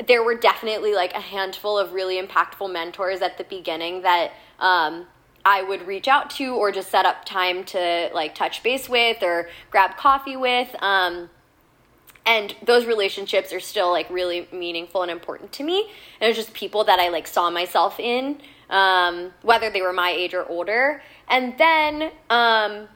there 0.06 0.22
were 0.22 0.34
definitely 0.34 0.94
like 0.94 1.12
a 1.14 1.20
handful 1.20 1.78
of 1.78 1.92
really 1.92 2.20
impactful 2.20 2.72
mentors 2.72 3.20
at 3.20 3.38
the 3.38 3.44
beginning 3.44 4.02
that 4.02 4.32
um, 4.58 5.06
I 5.44 5.62
would 5.62 5.86
reach 5.86 6.08
out 6.08 6.30
to 6.30 6.54
or 6.54 6.70
just 6.72 6.90
set 6.90 7.06
up 7.06 7.24
time 7.24 7.64
to 7.64 8.10
like 8.12 8.34
touch 8.34 8.62
base 8.62 8.88
with 8.88 9.22
or 9.22 9.48
grab 9.70 9.96
coffee 9.96 10.36
with. 10.36 10.74
Um, 10.82 11.30
and 12.26 12.54
those 12.62 12.84
relationships 12.86 13.52
are 13.52 13.60
still 13.60 13.90
like 13.90 14.08
really 14.10 14.46
meaningful 14.52 15.02
and 15.02 15.10
important 15.10 15.52
to 15.52 15.64
me. 15.64 15.90
And 16.20 16.28
it's 16.28 16.38
just 16.38 16.52
people 16.52 16.84
that 16.84 16.98
I 16.98 17.08
like 17.08 17.26
saw 17.26 17.50
myself 17.50 17.98
in, 17.98 18.40
um, 18.68 19.32
whether 19.42 19.70
they 19.70 19.82
were 19.82 19.92
my 19.92 20.10
age 20.10 20.34
or 20.34 20.46
older. 20.46 21.02
And 21.28 21.56
then, 21.58 22.02
um, 22.28 22.88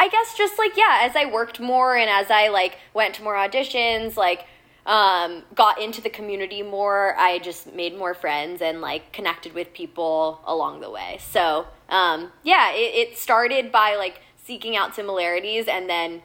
I 0.00 0.08
guess 0.08 0.36
just 0.36 0.58
like, 0.58 0.76
yeah, 0.76 1.00
as 1.02 1.16
I 1.16 1.24
worked 1.24 1.58
more 1.58 1.96
and 1.96 2.08
as 2.08 2.30
I 2.30 2.48
like 2.48 2.78
went 2.94 3.16
to 3.16 3.22
more 3.22 3.34
auditions, 3.34 4.16
like, 4.16 4.46
um, 4.88 5.42
got 5.54 5.80
into 5.80 6.00
the 6.00 6.08
community 6.08 6.62
more, 6.62 7.14
I 7.18 7.38
just 7.38 7.72
made 7.74 7.96
more 7.96 8.14
friends 8.14 8.62
and 8.62 8.80
like 8.80 9.12
connected 9.12 9.52
with 9.52 9.74
people 9.74 10.40
along 10.46 10.80
the 10.80 10.90
way. 10.90 11.18
So, 11.30 11.66
um, 11.90 12.32
yeah, 12.42 12.72
it, 12.72 13.10
it 13.10 13.18
started 13.18 13.70
by 13.70 13.96
like 13.96 14.22
seeking 14.42 14.76
out 14.76 14.96
similarities 14.96 15.68
and 15.68 15.90
then 15.90 16.22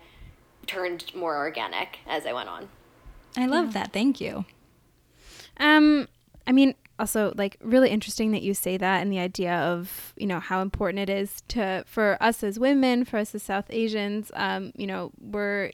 turned 0.65 1.13
more 1.13 1.35
organic 1.35 1.99
as 2.07 2.25
I 2.25 2.31
went 2.31 2.47
on. 2.47 2.69
I 3.35 3.47
love 3.47 3.67
yeah. 3.67 3.83
that. 3.83 3.93
Thank 3.93 4.21
you. 4.21 4.45
Um, 5.57 6.07
I 6.47 6.53
mean, 6.53 6.75
also 6.97 7.33
like 7.35 7.57
really 7.61 7.89
interesting 7.89 8.31
that 8.31 8.43
you 8.43 8.53
say 8.53 8.77
that 8.77 9.01
and 9.01 9.11
the 9.11 9.19
idea 9.19 9.53
of 9.53 10.13
you 10.15 10.27
know 10.27 10.39
how 10.39 10.61
important 10.61 10.99
it 10.99 11.09
is 11.09 11.41
to 11.49 11.83
for 11.87 12.17
us 12.21 12.43
as 12.43 12.59
women 12.59 13.03
for 13.03 13.17
us 13.17 13.33
as 13.33 13.41
south 13.41 13.65
asians 13.71 14.31
um 14.35 14.71
you 14.75 14.85
know 14.85 15.11
we're 15.19 15.71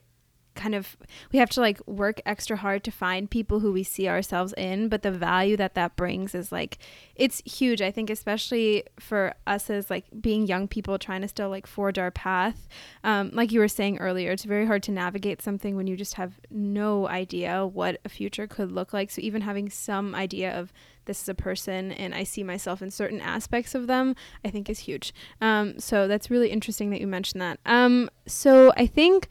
kind 0.59 0.75
of 0.75 0.97
we 1.31 1.39
have 1.39 1.49
to 1.49 1.61
like 1.61 1.79
work 1.87 2.21
extra 2.25 2.57
hard 2.57 2.83
to 2.83 2.91
find 2.91 3.31
people 3.31 3.61
who 3.61 3.71
we 3.71 3.81
see 3.81 4.09
ourselves 4.09 4.53
in 4.57 4.89
but 4.89 5.03
the 5.03 5.11
value 5.11 5.55
that 5.55 5.73
that 5.73 5.95
brings 5.95 6.35
is 6.35 6.51
like 6.51 6.77
it's 7.15 7.41
huge 7.45 7.81
i 7.81 7.89
think 7.89 8.09
especially 8.09 8.83
for 8.99 9.33
us 9.47 9.69
as 9.69 9.89
like 9.89 10.05
being 10.19 10.45
young 10.45 10.67
people 10.67 10.99
trying 10.99 11.21
to 11.21 11.27
still 11.29 11.49
like 11.49 11.65
forge 11.65 11.97
our 11.97 12.11
path 12.11 12.67
um, 13.05 13.31
like 13.33 13.53
you 13.53 13.59
were 13.59 13.69
saying 13.69 13.97
earlier 13.99 14.31
it's 14.31 14.43
very 14.43 14.65
hard 14.65 14.83
to 14.83 14.91
navigate 14.91 15.41
something 15.41 15.77
when 15.77 15.87
you 15.87 15.95
just 15.95 16.15
have 16.15 16.33
no 16.51 17.07
idea 17.07 17.65
what 17.65 17.97
a 18.03 18.09
future 18.09 18.45
could 18.45 18.71
look 18.71 18.91
like 18.91 19.09
so 19.09 19.21
even 19.21 19.41
having 19.41 19.69
some 19.69 20.13
idea 20.13 20.51
of 20.51 20.73
this 21.09 21.23
is 21.23 21.29
a 21.29 21.33
person 21.33 21.91
and 21.91 22.13
I 22.13 22.23
see 22.23 22.43
myself 22.43 22.83
in 22.83 22.91
certain 22.91 23.19
aspects 23.19 23.73
of 23.73 23.87
them, 23.87 24.15
I 24.45 24.51
think 24.51 24.69
is 24.69 24.77
huge. 24.77 25.11
Um, 25.41 25.79
so 25.79 26.07
that's 26.07 26.29
really 26.29 26.51
interesting 26.51 26.91
that 26.91 27.01
you 27.01 27.07
mentioned 27.07 27.41
that. 27.41 27.59
Um, 27.65 28.11
so 28.27 28.71
I 28.77 28.85
think 28.85 29.27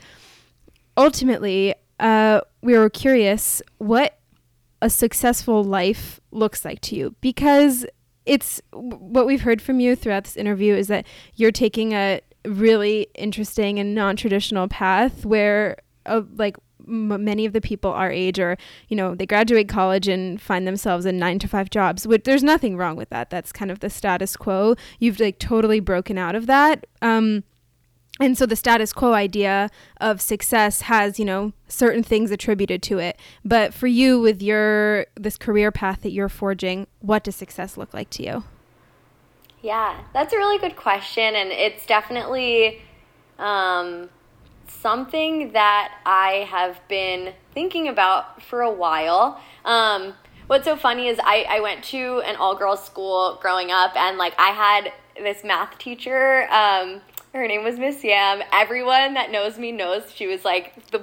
ultimately, 0.98 1.74
uh, 1.98 2.42
we 2.60 2.76
were 2.76 2.90
curious 2.90 3.62
what 3.78 4.18
a 4.82 4.90
successful 4.90 5.64
life 5.64 6.20
looks 6.30 6.64
like 6.64 6.80
to 6.82 6.96
you. 6.96 7.14
Because 7.20 7.86
it's 8.26 8.60
what 8.72 9.26
we've 9.26 9.40
heard 9.40 9.62
from 9.62 9.80
you 9.80 9.96
throughout 9.96 10.24
this 10.24 10.36
interview 10.36 10.74
is 10.74 10.88
that 10.88 11.06
you're 11.36 11.50
taking 11.52 11.92
a 11.92 12.20
really 12.44 13.06
interesting 13.14 13.78
and 13.78 13.94
non-traditional 13.94 14.68
path 14.68 15.24
where 15.24 15.78
uh, 16.06 16.22
like 16.36 16.56
m- 16.86 17.24
many 17.24 17.46
of 17.46 17.52
the 17.52 17.60
people 17.60 17.90
our 17.90 18.10
age 18.10 18.38
are 18.38 18.56
you 18.88 18.96
know 18.96 19.14
they 19.14 19.26
graduate 19.26 19.68
college 19.68 20.08
and 20.08 20.40
find 20.40 20.66
themselves 20.66 21.04
in 21.04 21.18
9 21.18 21.40
to 21.40 21.48
5 21.48 21.68
jobs 21.68 22.06
which 22.06 22.22
there's 22.24 22.44
nothing 22.44 22.76
wrong 22.76 22.96
with 22.96 23.08
that. 23.10 23.30
That's 23.30 23.52
kind 23.52 23.70
of 23.70 23.80
the 23.80 23.90
status 23.90 24.36
quo. 24.36 24.76
You've 24.98 25.18
like 25.20 25.38
totally 25.38 25.80
broken 25.80 26.18
out 26.18 26.34
of 26.34 26.46
that. 26.46 26.86
Um, 27.02 27.44
and 28.20 28.36
so 28.36 28.46
the 28.46 28.56
status 28.56 28.92
quo 28.92 29.12
idea 29.12 29.70
of 30.00 30.20
success 30.20 30.82
has 30.82 31.18
you 31.18 31.24
know 31.24 31.52
certain 31.68 32.02
things 32.02 32.30
attributed 32.30 32.82
to 32.82 32.98
it 32.98 33.18
but 33.44 33.72
for 33.72 33.86
you 33.86 34.20
with 34.20 34.42
your 34.42 35.06
this 35.14 35.36
career 35.36 35.70
path 35.70 36.02
that 36.02 36.10
you're 36.10 36.28
forging 36.28 36.86
what 37.00 37.24
does 37.24 37.36
success 37.36 37.76
look 37.76 37.92
like 37.94 38.10
to 38.10 38.22
you 38.22 38.44
yeah 39.62 40.00
that's 40.12 40.32
a 40.32 40.36
really 40.36 40.58
good 40.58 40.76
question 40.76 41.34
and 41.34 41.50
it's 41.50 41.86
definitely 41.86 42.80
um, 43.38 44.08
something 44.66 45.52
that 45.52 46.00
i 46.04 46.46
have 46.50 46.80
been 46.88 47.32
thinking 47.52 47.88
about 47.88 48.42
for 48.42 48.60
a 48.60 48.72
while 48.72 49.40
um, 49.64 50.14
what's 50.48 50.64
so 50.64 50.76
funny 50.76 51.06
is 51.06 51.18
I, 51.22 51.46
I 51.48 51.60
went 51.60 51.84
to 51.84 52.20
an 52.26 52.34
all 52.36 52.56
girls 52.56 52.84
school 52.84 53.38
growing 53.40 53.70
up, 53.70 53.94
and 53.96 54.18
like 54.18 54.34
I 54.38 54.48
had 54.48 54.92
this 55.16 55.44
math 55.44 55.78
teacher. 55.78 56.48
Um, 56.50 57.02
her 57.38 57.48
name 57.48 57.64
was 57.64 57.78
Miss 57.78 58.02
Yam. 58.04 58.42
Everyone 58.52 59.14
that 59.14 59.30
knows 59.30 59.58
me 59.58 59.72
knows 59.72 60.12
she 60.14 60.26
was 60.26 60.44
like 60.44 60.90
the 60.90 61.02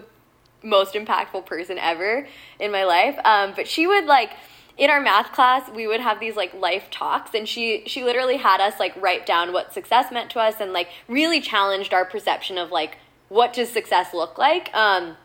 most 0.61 0.93
impactful 0.93 1.45
person 1.45 1.77
ever 1.77 2.27
in 2.59 2.71
my 2.71 2.83
life. 2.83 3.17
Um, 3.23 3.53
but 3.55 3.67
she 3.67 3.87
would 3.87 4.05
like 4.05 4.31
in 4.77 4.89
our 4.89 4.99
math 4.99 5.31
class 5.31 5.69
we 5.71 5.87
would 5.87 6.01
have 6.01 6.19
these 6.19 6.35
like 6.35 6.53
life 6.53 6.91
talks 6.91 7.33
and 7.33 7.47
she 7.47 7.83
she 7.87 8.03
literally 8.03 8.35
had 8.37 8.59
us 8.59 8.77
like 8.77 8.93
write 9.01 9.25
down 9.25 9.53
what 9.53 9.73
success 9.73 10.11
meant 10.11 10.29
to 10.29 10.37
us 10.37 10.55
and 10.59 10.73
like 10.73 10.89
really 11.07 11.39
challenged 11.39 11.93
our 11.93 12.03
perception 12.03 12.57
of 12.57 12.71
like 12.71 12.97
what 13.29 13.53
does 13.53 13.69
success 13.69 14.13
look 14.13 14.37
like 14.37 14.69
um 14.75 15.15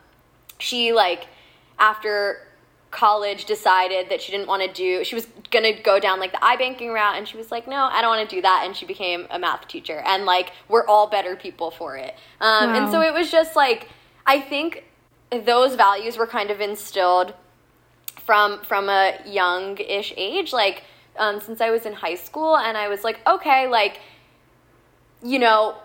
she 0.59 0.93
like 0.93 1.27
after 1.81 2.47
college 2.91 3.45
decided 3.45 4.09
that 4.09 4.21
she 4.21 4.33
didn't 4.33 4.49
want 4.49 4.63
to 4.63 4.73
do 4.73 5.05
she 5.05 5.15
was 5.15 5.27
going 5.51 5.63
to 5.63 5.81
go 5.83 6.01
down 6.01 6.19
like 6.19 6.33
the 6.33 6.39
ibanking 6.39 6.93
route 6.93 7.17
and 7.17 7.27
she 7.29 7.37
was 7.37 7.51
like 7.51 7.69
no 7.69 7.89
i 7.93 8.01
don't 8.01 8.11
want 8.11 8.29
to 8.29 8.37
do 8.37 8.43
that 8.43 8.63
and 8.67 8.75
she 8.75 8.85
became 8.85 9.27
a 9.31 9.39
math 9.39 9.67
teacher 9.69 10.03
and 10.07 10.25
like 10.25 10.53
we're 10.69 10.87
all 10.87 11.07
better 11.07 11.37
people 11.37 11.71
for 11.71 11.97
it 11.97 12.15
um, 12.41 12.71
wow. 12.71 12.77
and 12.77 12.91
so 12.91 13.01
it 13.01 13.15
was 13.15 13.31
just 13.31 13.55
like 13.55 13.89
i 14.27 14.41
think 14.41 14.85
those 15.45 15.77
values 15.77 16.17
were 16.17 16.27
kind 16.27 16.51
of 16.51 16.61
instilled 16.61 17.33
from 18.17 18.61
from 18.65 18.89
a 18.89 19.15
young-ish 19.25 20.13
age 20.17 20.53
like 20.53 20.83
um, 21.17 21.41
since 21.41 21.61
i 21.61 21.71
was 21.71 21.87
in 21.87 21.93
high 21.93 22.17
school 22.17 22.57
and 22.57 22.77
i 22.77 22.89
was 22.89 23.05
like 23.05 23.21
okay 23.25 23.69
like 23.69 24.01
you 25.23 25.39
know 25.39 25.77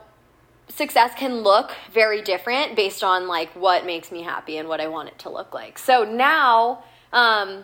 success 0.70 1.12
can 1.16 1.42
look 1.42 1.72
very 1.94 2.24
different 2.24 2.76
based 2.76 3.04
on 3.04 3.28
like 3.28 3.50
what 3.56 3.86
makes 3.86 4.12
me 4.12 4.24
happy 4.24 4.58
and 4.58 4.68
what 4.68 4.82
i 4.82 4.88
want 4.88 5.08
it 5.08 5.20
to 5.20 5.30
look 5.30 5.54
like 5.54 5.78
so 5.78 6.04
now 6.04 6.84
um, 7.16 7.64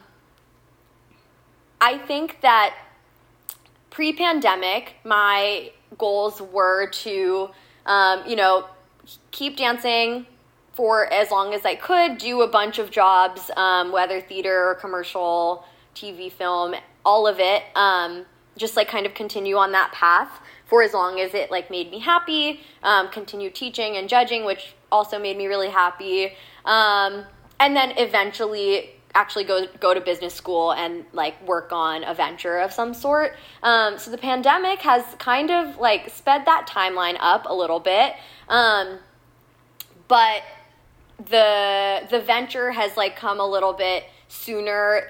i 1.80 2.00
think 2.00 2.42
that 2.42 2.76
pre-pandemic 3.92 4.96
my 5.04 5.72
goals 6.00 6.42
were 6.42 6.90
to 6.90 7.50
um, 7.86 8.24
you 8.28 8.36
know 8.36 8.66
keep 9.30 9.58
dancing 9.58 10.26
for 10.74 11.12
as 11.12 11.32
long 11.32 11.54
as 11.54 11.66
I 11.66 11.76
could, 11.76 12.18
do 12.18 12.42
a 12.42 12.48
bunch 12.48 12.80
of 12.80 12.92
jobs, 12.92 13.52
um, 13.58 13.92
whether 13.92 14.22
theater 14.22 14.70
or 14.70 14.76
commercial, 14.76 15.66
TV, 15.96 16.32
film, 16.32 16.76
all 17.06 17.28
of 17.28 17.40
it. 17.40 17.64
Um, 17.76 18.26
just 18.58 18.76
like 18.76 18.88
kind 18.88 19.06
of 19.06 19.14
continue 19.14 19.56
on 19.56 19.72
that 19.72 19.92
path 19.92 20.40
for 20.66 20.84
as 20.84 20.94
long 20.94 21.20
as 21.20 21.34
it 21.34 21.52
like 21.52 21.70
made 21.72 21.90
me 21.90 22.00
happy. 22.00 22.62
Um, 22.84 23.10
continue 23.10 23.50
teaching 23.50 23.98
and 23.98 24.08
judging, 24.08 24.46
which 24.46 24.74
also 24.92 25.20
made 25.20 25.38
me 25.38 25.48
really 25.48 25.70
happy. 25.70 26.34
Um, 26.66 27.26
and 27.60 27.76
then 27.76 27.94
eventually 27.98 28.92
actually 29.14 29.44
go 29.44 29.66
go 29.80 29.94
to 29.94 30.02
business 30.02 30.34
school 30.34 30.72
and 30.74 31.06
like 31.14 31.46
work 31.48 31.72
on 31.72 32.04
a 32.04 32.14
venture 32.14 32.58
of 32.60 32.72
some 32.72 32.94
sort. 32.94 33.36
Um, 33.64 33.98
so 33.98 34.12
the 34.12 34.18
pandemic 34.18 34.80
has 34.80 35.04
kind 35.20 35.52
of 35.52 35.78
like 35.78 36.10
sped 36.10 36.46
that 36.46 36.68
timeline 36.70 37.18
up 37.20 37.46
a 37.48 37.54
little 37.54 37.80
bit. 37.80 38.14
Um, 38.48 39.00
but 40.08 40.44
the 41.30 42.08
the 42.10 42.20
venture 42.20 42.72
has 42.72 42.98
like 42.98 43.16
come 43.16 43.40
a 43.40 43.46
little 43.46 43.74
bit 43.74 44.06
sooner 44.28 45.04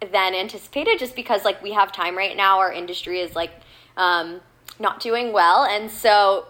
than 0.00 0.34
anticipated 0.34 0.98
just 0.98 1.16
because 1.16 1.44
like 1.44 1.62
we 1.62 1.72
have 1.72 1.92
time 1.92 2.16
right 2.16 2.36
now 2.36 2.58
our 2.58 2.72
industry 2.72 3.20
is 3.20 3.34
like 3.34 3.50
um, 3.96 4.40
not 4.78 5.00
doing 5.00 5.32
well 5.32 5.64
and 5.64 5.90
so 5.90 6.46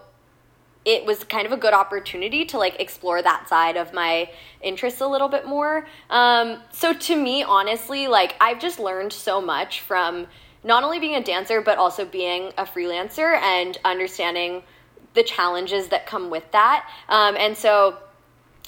it 0.89 1.05
was 1.05 1.23
kind 1.23 1.45
of 1.45 1.53
a 1.53 1.57
good 1.59 1.75
opportunity 1.75 2.47
to 2.47 2.57
like 2.57 2.81
explore 2.81 3.21
that 3.21 3.47
side 3.47 3.77
of 3.77 3.93
my 3.93 4.31
interests 4.63 5.03
a 5.03 5.07
little 5.07 5.29
bit 5.29 5.47
more. 5.47 5.87
Um, 6.09 6.63
so 6.73 6.95
to 6.95 7.15
me 7.15 7.43
honestly 7.43 8.09
like 8.09 8.35
i've 8.41 8.59
just 8.59 8.79
learned 8.81 9.13
so 9.13 9.41
much 9.41 9.83
from 9.83 10.27
not 10.65 10.83
only 10.85 10.99
being 10.99 11.15
a 11.15 11.23
dancer 11.23 11.61
but 11.61 11.77
also 11.77 12.07
being 12.07 12.53
a 12.57 12.65
freelancer 12.65 13.37
and 13.37 13.79
understanding 13.85 14.63
the 15.13 15.23
challenges 15.23 15.89
that 15.89 16.07
come 16.07 16.31
with 16.31 16.51
that. 16.53 16.89
Um, 17.09 17.37
and 17.37 17.57
so 17.57 17.99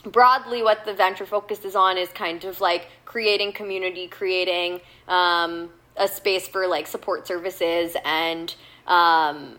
broadly 0.04 0.62
what 0.62 0.85
the 0.85 0.92
venture 0.92 1.26
focuses 1.26 1.74
on 1.74 1.96
is 1.96 2.11
kind 2.11 2.44
of 2.44 2.61
like 2.61 2.88
creating 3.06 3.52
community 3.52 4.09
creating 4.09 4.80
um, 5.09 5.70
a 5.96 6.06
space 6.06 6.46
for 6.46 6.66
like 6.66 6.87
support 6.87 7.26
services 7.26 7.96
and 8.04 8.54
um, 8.87 9.56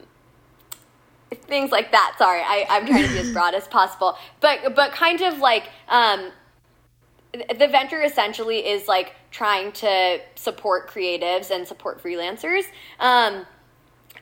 things 1.35 1.71
like 1.71 1.91
that. 1.91 2.15
Sorry 2.17 2.41
I, 2.41 2.65
i'm 2.69 2.85
trying 2.85 3.07
to 3.07 3.13
be 3.13 3.19
as 3.19 3.31
broad 3.33 3.53
as 3.53 3.67
possible. 3.67 4.17
But 4.39 4.75
but 4.75 4.91
kind 4.91 5.21
of 5.21 5.39
like 5.39 5.69
um, 5.87 6.31
the 7.33 7.67
venture 7.67 8.01
essentially 8.01 8.67
is 8.67 8.87
like 8.87 9.13
trying 9.31 9.71
to 9.71 10.19
support 10.35 10.89
creatives 10.89 11.49
and 11.49 11.67
support 11.67 12.03
freelancers. 12.03 12.63
Um, 12.99 13.45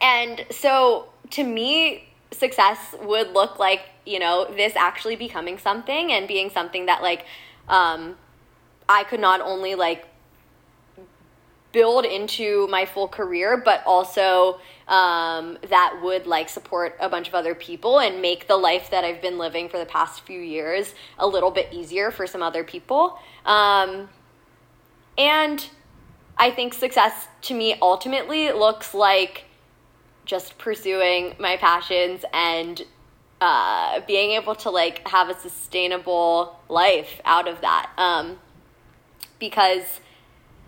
and 0.01 0.45
so 0.51 1.09
to 1.31 1.43
me 1.43 2.05
success 2.31 2.95
would 3.01 3.33
look 3.33 3.59
like 3.59 3.81
you 4.05 4.19
know 4.19 4.45
this 4.55 4.75
actually 4.75 5.15
becoming 5.15 5.57
something 5.57 6.11
and 6.11 6.27
being 6.27 6.49
something 6.49 6.85
that 6.85 7.01
like 7.01 7.25
um, 7.67 8.15
i 8.87 9.03
could 9.03 9.19
not 9.19 9.41
only 9.41 9.75
like 9.75 10.05
build 11.71 12.05
into 12.05 12.67
my 12.67 12.85
full 12.85 13.07
career 13.07 13.57
but 13.57 13.83
also 13.85 14.59
um, 14.87 15.57
that 15.69 15.99
would 16.01 16.25
like 16.25 16.49
support 16.49 16.97
a 16.99 17.07
bunch 17.07 17.27
of 17.27 17.35
other 17.35 17.53
people 17.53 17.99
and 17.99 18.21
make 18.21 18.47
the 18.47 18.57
life 18.57 18.89
that 18.89 19.03
i've 19.03 19.21
been 19.21 19.37
living 19.37 19.69
for 19.69 19.77
the 19.77 19.85
past 19.85 20.21
few 20.21 20.39
years 20.39 20.93
a 21.17 21.27
little 21.27 21.51
bit 21.51 21.67
easier 21.71 22.11
for 22.11 22.25
some 22.25 22.41
other 22.41 22.63
people. 22.63 23.19
Um, 23.45 24.09
and 25.17 25.69
i 26.37 26.49
think 26.49 26.73
success 26.73 27.27
to 27.41 27.53
me 27.53 27.75
ultimately 27.81 28.51
looks 28.51 28.93
like 28.93 29.45
just 30.29 30.59
pursuing 30.59 31.33
my 31.39 31.57
passions 31.57 32.23
and 32.31 32.83
uh, 33.41 34.01
being 34.05 34.31
able 34.31 34.53
to 34.53 34.69
like 34.69 35.07
have 35.07 35.29
a 35.29 35.39
sustainable 35.39 36.59
life 36.69 37.21
out 37.25 37.47
of 37.47 37.61
that. 37.61 37.89
Um, 37.97 38.37
because 39.39 40.01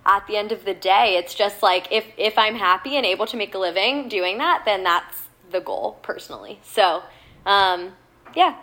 at 0.06 0.26
the 0.28 0.36
end 0.36 0.52
of 0.52 0.66
the 0.66 0.74
day 0.74 1.16
it's 1.18 1.34
just 1.34 1.62
like 1.62 1.88
if 1.92 2.06
if 2.18 2.38
i'm 2.38 2.56
happy 2.56 2.96
and 2.96 3.06
able 3.06 3.26
to 3.26 3.38
make 3.38 3.54
a 3.54 3.58
living 3.58 4.10
doing 4.10 4.38
that 4.38 4.64
then 4.66 4.84
that's 4.84 5.24
the 5.52 5.62
goal 5.62 6.00
personally 6.02 6.60
so 6.64 7.04
um, 7.46 7.94
yeah 8.36 8.58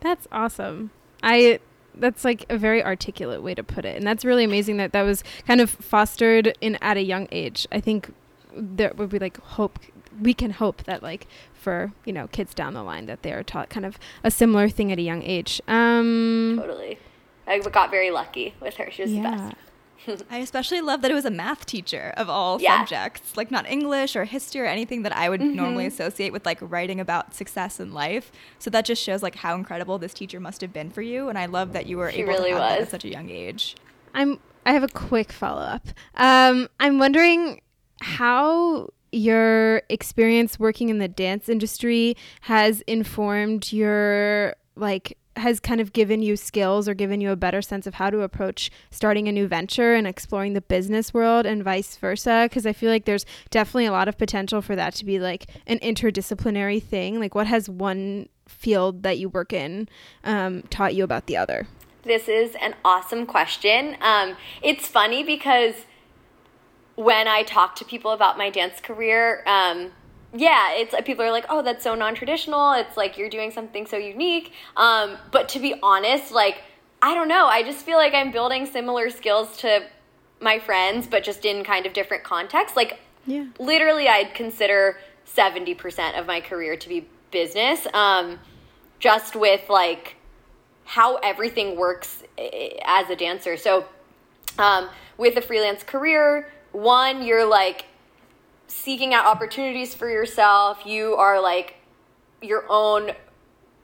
that's 0.00 0.26
awesome 0.30 0.90
i 1.22 1.58
that's 1.96 2.24
like 2.24 2.44
a 2.50 2.58
very 2.58 2.82
articulate 2.84 3.42
way 3.42 3.54
to 3.54 3.62
put 3.62 3.84
it 3.84 3.96
and 3.96 4.06
that's 4.06 4.24
really 4.24 4.44
amazing 4.44 4.76
that 4.76 4.92
that 4.92 5.02
was 5.02 5.22
kind 5.46 5.60
of 5.60 5.70
fostered 5.70 6.56
in 6.60 6.76
at 6.82 6.96
a 6.96 7.02
young 7.02 7.28
age 7.32 7.66
i 7.72 7.80
think 7.80 8.12
there 8.52 8.92
would 8.96 9.10
be 9.10 9.18
like 9.18 9.38
hope 9.38 9.78
we 10.20 10.34
can 10.34 10.52
hope 10.52 10.84
that 10.84 11.02
like 11.02 11.26
for 11.52 11.92
you 12.04 12.12
know 12.12 12.28
kids 12.28 12.54
down 12.54 12.74
the 12.74 12.82
line 12.82 13.06
that 13.06 13.22
they 13.22 13.32
are 13.32 13.42
taught 13.42 13.68
kind 13.68 13.86
of 13.86 13.98
a 14.22 14.30
similar 14.30 14.68
thing 14.68 14.92
at 14.92 14.98
a 14.98 15.02
young 15.02 15.22
age. 15.22 15.60
Um, 15.66 16.58
totally, 16.60 16.98
I 17.46 17.58
got 17.58 17.90
very 17.90 18.10
lucky 18.10 18.54
with 18.60 18.76
her. 18.76 18.90
She 18.90 19.02
was 19.02 19.12
yeah. 19.12 19.22
the 19.22 19.36
best. 19.36 19.56
I 20.30 20.38
especially 20.38 20.80
love 20.80 21.02
that 21.02 21.10
it 21.10 21.14
was 21.14 21.24
a 21.24 21.30
math 21.30 21.66
teacher 21.66 22.12
of 22.16 22.28
all 22.28 22.60
yeah. 22.60 22.78
subjects, 22.78 23.36
like 23.36 23.50
not 23.50 23.68
English 23.68 24.16
or 24.16 24.24
history 24.24 24.60
or 24.60 24.66
anything 24.66 25.02
that 25.02 25.16
I 25.16 25.28
would 25.28 25.40
mm-hmm. 25.40 25.56
normally 25.56 25.86
associate 25.86 26.32
with 26.32 26.44
like 26.44 26.58
writing 26.60 27.00
about 27.00 27.34
success 27.34 27.80
in 27.80 27.92
life. 27.92 28.30
So 28.58 28.70
that 28.70 28.84
just 28.84 29.02
shows 29.02 29.22
like 29.22 29.36
how 29.36 29.54
incredible 29.54 29.98
this 29.98 30.14
teacher 30.14 30.40
must 30.40 30.60
have 30.60 30.72
been 30.72 30.90
for 30.90 31.02
you. 31.02 31.28
And 31.28 31.38
I 31.38 31.46
love 31.46 31.72
that 31.72 31.86
you 31.86 31.98
were 31.98 32.10
she 32.10 32.22
able 32.22 32.32
really 32.32 32.50
to 32.50 32.56
have 32.56 32.70
was. 32.70 32.78
that 32.78 32.82
at 32.82 32.90
such 32.90 33.04
a 33.04 33.08
young 33.08 33.30
age. 33.30 33.76
I'm. 34.14 34.40
I 34.66 34.72
have 34.72 34.82
a 34.82 34.88
quick 34.88 35.30
follow 35.30 35.60
up. 35.60 35.86
Um, 36.14 36.70
I'm 36.80 36.98
wondering 36.98 37.60
how 38.00 38.88
your 39.12 39.82
experience 39.88 40.58
working 40.58 40.88
in 40.88 40.98
the 40.98 41.08
dance 41.08 41.48
industry 41.48 42.16
has 42.42 42.80
informed 42.82 43.72
your 43.72 44.56
like 44.76 45.16
has 45.36 45.60
kind 45.60 45.80
of 45.80 45.92
given 45.92 46.22
you 46.22 46.36
skills 46.36 46.88
or 46.88 46.94
given 46.94 47.20
you 47.20 47.30
a 47.30 47.36
better 47.36 47.62
sense 47.62 47.86
of 47.86 47.94
how 47.94 48.10
to 48.10 48.22
approach 48.22 48.70
starting 48.90 49.28
a 49.28 49.32
new 49.32 49.46
venture 49.46 49.94
and 49.94 50.06
exploring 50.06 50.52
the 50.52 50.60
business 50.60 51.12
world 51.12 51.46
and 51.46 51.64
vice 51.64 51.96
versa? 51.96 52.46
Because 52.48 52.66
i 52.66 52.72
feel 52.72 52.90
like 52.90 53.04
there's 53.04 53.26
definitely 53.50 53.86
a 53.86 53.92
lot 53.92 54.08
of 54.08 54.18
potential 54.18 54.62
for 54.62 54.76
that 54.76 54.94
to 54.94 55.04
be 55.04 55.18
like 55.18 55.46
an 55.66 55.78
interdisciplinary 55.80 56.82
thing. 56.82 57.18
Like 57.18 57.34
what 57.34 57.46
has 57.46 57.68
one 57.68 58.28
field 58.48 59.02
that 59.02 59.18
you 59.18 59.28
work 59.28 59.52
in 59.52 59.88
um, 60.22 60.62
taught 60.70 60.94
you 60.94 61.04
about 61.04 61.26
the 61.26 61.36
other? 61.36 61.66
This 62.02 62.28
is 62.28 62.54
an 62.60 62.74
awesome 62.84 63.24
question. 63.24 63.96
Um, 64.00 64.36
it's 64.62 64.86
funny 64.86 65.24
because 65.24 65.74
when 66.96 67.26
I 67.26 67.42
talk 67.42 67.74
to 67.76 67.84
people 67.84 68.12
about 68.12 68.38
my 68.38 68.50
dance 68.50 68.80
career, 68.80 69.42
um, 69.46 69.92
yeah, 70.34 70.72
it's 70.72 70.94
people 71.04 71.24
are 71.24 71.30
like, 71.30 71.46
oh, 71.48 71.62
that's 71.62 71.84
so 71.84 71.94
non-traditional. 71.94 72.72
It's 72.72 72.96
like 72.96 73.16
you're 73.16 73.30
doing 73.30 73.50
something 73.50 73.86
so 73.86 73.96
unique. 73.96 74.52
Um, 74.76 75.16
but 75.30 75.48
to 75.50 75.60
be 75.60 75.74
honest, 75.82 76.32
like 76.32 76.62
I 77.00 77.14
don't 77.14 77.28
know. 77.28 77.46
I 77.46 77.62
just 77.62 77.84
feel 77.84 77.98
like 77.98 78.14
I'm 78.14 78.30
building 78.30 78.66
similar 78.66 79.10
skills 79.10 79.56
to 79.58 79.84
my 80.40 80.58
friends, 80.58 81.06
but 81.06 81.22
just 81.22 81.44
in 81.44 81.62
kind 81.62 81.86
of 81.86 81.92
different 81.92 82.24
contexts. 82.24 82.76
Like, 82.76 82.98
yeah. 83.26 83.46
literally, 83.58 84.08
I'd 84.08 84.34
consider 84.34 84.98
seventy 85.24 85.74
percent 85.74 86.16
of 86.16 86.26
my 86.26 86.40
career 86.40 86.76
to 86.76 86.88
be 86.88 87.06
business. 87.30 87.86
Um, 87.92 88.38
just 88.98 89.36
with 89.36 89.68
like 89.68 90.16
how 90.84 91.16
everything 91.16 91.76
works 91.76 92.22
eh, 92.38 92.70
as 92.84 93.10
a 93.10 93.16
dancer. 93.16 93.56
So 93.56 93.84
um, 94.58 94.88
with 95.18 95.36
a 95.36 95.42
freelance 95.42 95.82
career, 95.82 96.50
one, 96.72 97.22
you're 97.22 97.44
like 97.44 97.84
seeking 98.66 99.14
out 99.14 99.26
opportunities 99.26 99.94
for 99.94 100.08
yourself. 100.08 100.84
You 100.84 101.14
are 101.14 101.40
like 101.40 101.76
your 102.42 102.64
own 102.68 103.12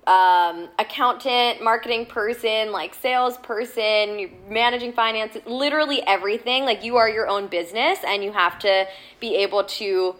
um, 0.06 0.68
accountant, 0.78 1.62
marketing 1.62 2.06
person, 2.06 2.72
like 2.72 2.94
salesperson, 2.94 4.30
managing 4.48 4.92
finance, 4.92 5.36
literally 5.46 6.02
everything. 6.06 6.64
Like 6.64 6.82
you 6.84 6.96
are 6.96 7.08
your 7.08 7.28
own 7.28 7.46
business 7.46 7.98
and 8.06 8.24
you 8.24 8.32
have 8.32 8.58
to 8.60 8.86
be 9.20 9.36
able 9.36 9.64
to 9.64 10.16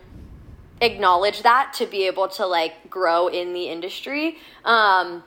acknowledge 0.81 1.42
that 1.42 1.73
to 1.75 1.87
be 1.87 2.07
able 2.07 2.29
to 2.29 2.46
like 2.46 2.88
grow 2.88 3.29
in 3.29 3.53
the 3.53 3.68
industry. 3.68 4.38
Um, 4.64 5.25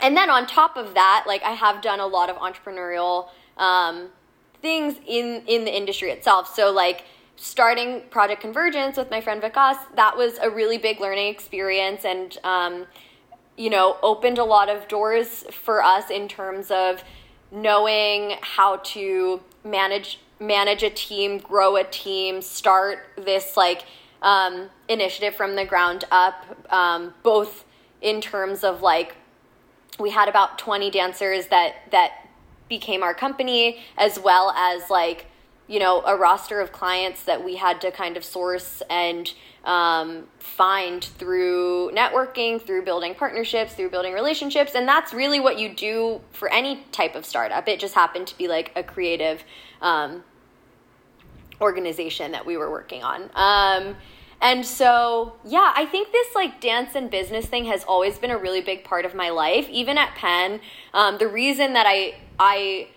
and 0.00 0.16
then 0.16 0.28
on 0.28 0.46
top 0.46 0.76
of 0.76 0.94
that, 0.94 1.24
like 1.26 1.42
I 1.42 1.52
have 1.52 1.80
done 1.80 2.00
a 2.00 2.06
lot 2.06 2.30
of 2.30 2.36
entrepreneurial 2.36 3.28
um, 3.56 4.08
things 4.60 4.96
in 5.06 5.42
in 5.46 5.64
the 5.64 5.76
industry 5.76 6.10
itself. 6.10 6.52
So 6.54 6.72
like 6.72 7.04
starting 7.36 8.02
Project 8.10 8.40
Convergence 8.40 8.96
with 8.96 9.10
my 9.10 9.20
friend 9.20 9.42
Vikas, 9.42 9.76
that 9.96 10.16
was 10.16 10.38
a 10.38 10.50
really 10.50 10.78
big 10.78 11.00
learning 11.00 11.28
experience 11.28 12.04
and 12.04 12.38
um, 12.44 12.86
you 13.56 13.70
know 13.70 13.96
opened 14.02 14.38
a 14.38 14.44
lot 14.44 14.68
of 14.68 14.88
doors 14.88 15.44
for 15.50 15.82
us 15.82 16.10
in 16.10 16.28
terms 16.28 16.70
of 16.70 17.02
knowing 17.50 18.36
how 18.40 18.76
to 18.78 19.40
manage 19.64 20.20
manage 20.40 20.82
a 20.82 20.90
team, 20.90 21.38
grow 21.38 21.76
a 21.76 21.84
team, 21.84 22.42
start 22.42 22.98
this 23.16 23.56
like 23.56 23.84
um, 24.22 24.68
initiative 24.88 25.34
from 25.34 25.54
the 25.54 25.64
ground 25.64 26.04
up, 26.10 26.44
um, 26.70 27.14
both 27.22 27.64
in 28.00 28.20
terms 28.20 28.64
of 28.64 28.82
like 28.82 29.16
we 29.98 30.10
had 30.10 30.28
about 30.28 30.58
20 30.58 30.90
dancers 30.90 31.46
that 31.48 31.76
that 31.90 32.28
became 32.68 33.02
our 33.02 33.14
company 33.14 33.78
as 33.96 34.18
well 34.18 34.50
as 34.50 34.90
like 34.90 35.26
you 35.66 35.78
know 35.78 36.02
a 36.06 36.16
roster 36.16 36.60
of 36.60 36.72
clients 36.72 37.24
that 37.24 37.44
we 37.44 37.56
had 37.56 37.80
to 37.80 37.90
kind 37.90 38.16
of 38.16 38.24
source 38.24 38.82
and 38.90 39.32
um, 39.64 40.24
find 40.38 41.02
through 41.02 41.90
networking 41.92 42.60
through 42.60 42.84
building 42.84 43.14
partnerships 43.14 43.74
through 43.74 43.90
building 43.90 44.12
relationships. 44.12 44.74
And 44.74 44.86
that's 44.86 45.14
really 45.14 45.40
what 45.40 45.58
you 45.58 45.74
do 45.74 46.20
for 46.32 46.52
any 46.52 46.84
type 46.92 47.14
of 47.14 47.24
startup. 47.24 47.66
It 47.68 47.80
just 47.80 47.94
happened 47.94 48.26
to 48.28 48.38
be 48.38 48.46
like 48.46 48.72
a 48.76 48.82
creative 48.82 49.42
um, 49.80 50.22
organization 51.60 52.32
that 52.32 52.44
we 52.44 52.56
were 52.56 52.70
working 52.70 53.02
on. 53.02 53.30
Um, 53.34 53.96
and 54.42 54.66
so, 54.66 55.36
yeah, 55.46 55.72
I 55.74 55.86
think 55.86 56.12
this 56.12 56.34
like 56.34 56.60
dance 56.60 56.94
and 56.94 57.10
business 57.10 57.46
thing 57.46 57.64
has 57.66 57.84
always 57.84 58.18
been 58.18 58.30
a 58.30 58.36
really 58.36 58.60
big 58.60 58.84
part 58.84 59.06
of 59.06 59.14
my 59.14 59.30
life. 59.30 59.66
Even 59.70 59.96
at 59.96 60.14
Penn, 60.14 60.60
um, 60.92 61.16
the 61.18 61.28
reason 61.28 61.72
that 61.72 61.86
I 61.88 62.16
I 62.38 62.88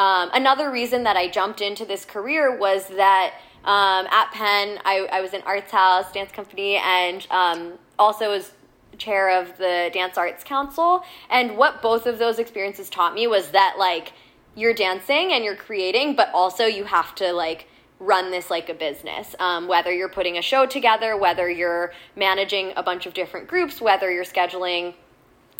um, 0.00 0.30
another 0.32 0.70
reason 0.70 1.02
that 1.04 1.18
I 1.18 1.28
jumped 1.28 1.60
into 1.60 1.84
this 1.84 2.06
career 2.06 2.56
was 2.56 2.86
that 2.88 3.34
um, 3.64 4.06
at 4.10 4.30
Penn 4.32 4.78
I, 4.86 5.06
I 5.12 5.20
was 5.20 5.34
in 5.34 5.42
Arts 5.42 5.70
House 5.70 6.10
Dance 6.10 6.32
Company 6.32 6.76
and 6.76 7.26
um, 7.30 7.72
also 7.98 8.30
was 8.30 8.52
chair 8.96 9.28
of 9.38 9.58
the 9.58 9.90
Dance 9.92 10.16
Arts 10.16 10.42
Council. 10.42 11.04
And 11.28 11.58
what 11.58 11.82
both 11.82 12.06
of 12.06 12.18
those 12.18 12.38
experiences 12.38 12.88
taught 12.88 13.12
me 13.12 13.26
was 13.26 13.50
that 13.50 13.74
like 13.78 14.14
you're 14.54 14.72
dancing 14.72 15.34
and 15.34 15.44
you're 15.44 15.54
creating, 15.54 16.16
but 16.16 16.30
also 16.32 16.64
you 16.64 16.84
have 16.84 17.14
to 17.16 17.34
like 17.34 17.68
run 17.98 18.30
this 18.30 18.48
like 18.48 18.70
a 18.70 18.74
business. 18.74 19.36
Um, 19.38 19.68
whether 19.68 19.92
you're 19.92 20.08
putting 20.08 20.38
a 20.38 20.42
show 20.42 20.64
together, 20.64 21.14
whether 21.14 21.50
you're 21.50 21.92
managing 22.16 22.72
a 22.74 22.82
bunch 22.82 23.04
of 23.04 23.12
different 23.12 23.48
groups, 23.48 23.82
whether 23.82 24.10
you're 24.10 24.24
scheduling 24.24 24.94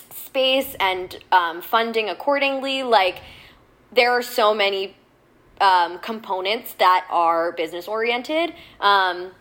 space 0.09 0.75
and 0.81 1.19
um, 1.31 1.61
funding 1.61 2.09
accordingly, 2.09 2.83
like 2.83 3.21
there 3.93 4.13
are 4.13 4.23
so 4.23 4.55
many 4.55 4.97
um, 5.61 5.99
components 5.99 6.75
that 6.75 7.07
are 7.11 7.53
business 7.53 7.87
oriented 7.87 8.55
um, 8.81 9.33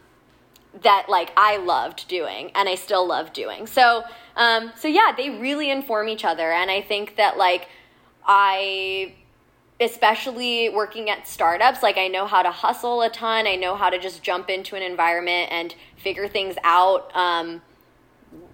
that 0.81 1.05
like 1.07 1.31
I 1.37 1.57
loved 1.57 2.07
doing 2.07 2.51
and 2.55 2.67
I 2.67 2.75
still 2.75 3.07
love 3.07 3.33
doing. 3.33 3.67
So 3.67 4.03
um, 4.35 4.71
so 4.75 4.87
yeah, 4.87 5.13
they 5.15 5.29
really 5.29 5.69
inform 5.69 6.07
each 6.07 6.23
other, 6.23 6.51
and 6.51 6.71
I 6.71 6.81
think 6.81 7.17
that 7.17 7.37
like 7.37 7.67
I 8.25 9.15
especially 9.81 10.69
working 10.69 11.09
at 11.09 11.27
startups, 11.27 11.81
like 11.81 11.97
I 11.97 12.07
know 12.07 12.25
how 12.25 12.41
to 12.41 12.51
hustle 12.51 13.01
a 13.01 13.09
ton. 13.09 13.47
I 13.47 13.55
know 13.55 13.75
how 13.75 13.89
to 13.89 13.97
just 13.97 14.23
jump 14.23 14.49
into 14.49 14.75
an 14.75 14.81
environment 14.81 15.51
and 15.51 15.73
figure 15.97 16.27
things 16.27 16.55
out. 16.63 17.15
Um, 17.15 17.61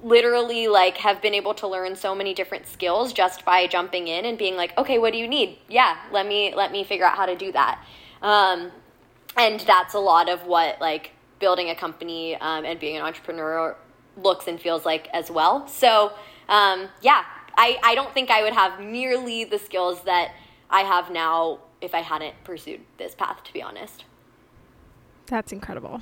literally, 0.04 0.68
like, 0.68 0.98
have 0.98 1.22
been 1.22 1.34
able 1.34 1.54
to 1.56 1.68
learn 1.68 1.96
so 1.96 2.16
many 2.16 2.34
different 2.34 2.68
skills 2.68 3.14
just 3.14 3.44
by 3.44 3.68
jumping 3.68 4.08
in 4.08 4.26
and 4.26 4.38
being 4.38 4.56
like, 4.56 4.78
okay, 4.78 4.98
what 4.98 5.14
do 5.14 5.20
you 5.20 5.28
need? 5.28 5.58
Yeah, 5.68 5.98
let 6.12 6.28
me 6.28 6.54
let 6.56 6.72
me 6.72 6.84
figure 6.84 7.06
out 7.06 7.16
how 7.18 7.26
to 7.26 7.36
do 7.36 7.52
that. 7.52 7.84
Um, 8.22 8.72
and 9.38 9.60
that's 9.62 9.94
a 9.94 10.00
lot 10.00 10.30
of 10.30 10.46
what 10.46 10.80
like 10.80 11.12
building 11.40 11.70
a 11.70 11.76
company 11.76 12.36
um, 12.36 12.66
and 12.66 12.80
being 12.80 12.96
an 12.96 13.04
entrepreneur 13.04 13.76
looks 14.18 14.48
and 14.48 14.60
feels 14.60 14.86
like 14.86 15.10
as 15.14 15.30
well. 15.30 15.68
So 15.68 16.14
um, 16.48 16.88
yeah, 17.02 17.24
I 17.58 17.78
I 17.84 17.96
don't 17.96 18.14
think 18.14 18.30
I 18.32 18.44
would 18.44 18.54
have 18.54 18.80
nearly 18.80 19.44
the 19.44 19.60
skills 19.60 20.04
that 20.04 20.34
I 20.70 20.82
have 20.82 21.12
now 21.12 21.60
if 21.82 21.94
I 21.94 22.02
hadn't 22.02 22.36
pursued 22.44 22.82
this 22.98 23.14
path, 23.16 23.44
to 23.44 23.54
be 23.54 23.62
honest. 23.62 24.06
That's 25.28 25.52
incredible. 25.52 26.02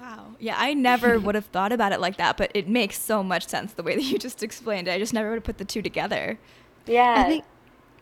Wow. 0.00 0.34
Yeah, 0.38 0.56
I 0.58 0.74
never 0.74 1.18
would 1.20 1.34
have 1.34 1.46
thought 1.46 1.72
about 1.72 1.92
it 1.92 2.00
like 2.00 2.16
that, 2.16 2.36
but 2.36 2.50
it 2.54 2.68
makes 2.68 2.98
so 2.98 3.22
much 3.22 3.46
sense 3.46 3.72
the 3.72 3.82
way 3.82 3.96
that 3.96 4.02
you 4.02 4.18
just 4.18 4.42
explained 4.42 4.88
it. 4.88 4.92
I 4.92 4.98
just 4.98 5.12
never 5.12 5.28
would 5.30 5.36
have 5.36 5.44
put 5.44 5.58
the 5.58 5.64
two 5.64 5.82
together. 5.82 6.38
Yeah. 6.86 7.14
I 7.18 7.28
think 7.28 7.44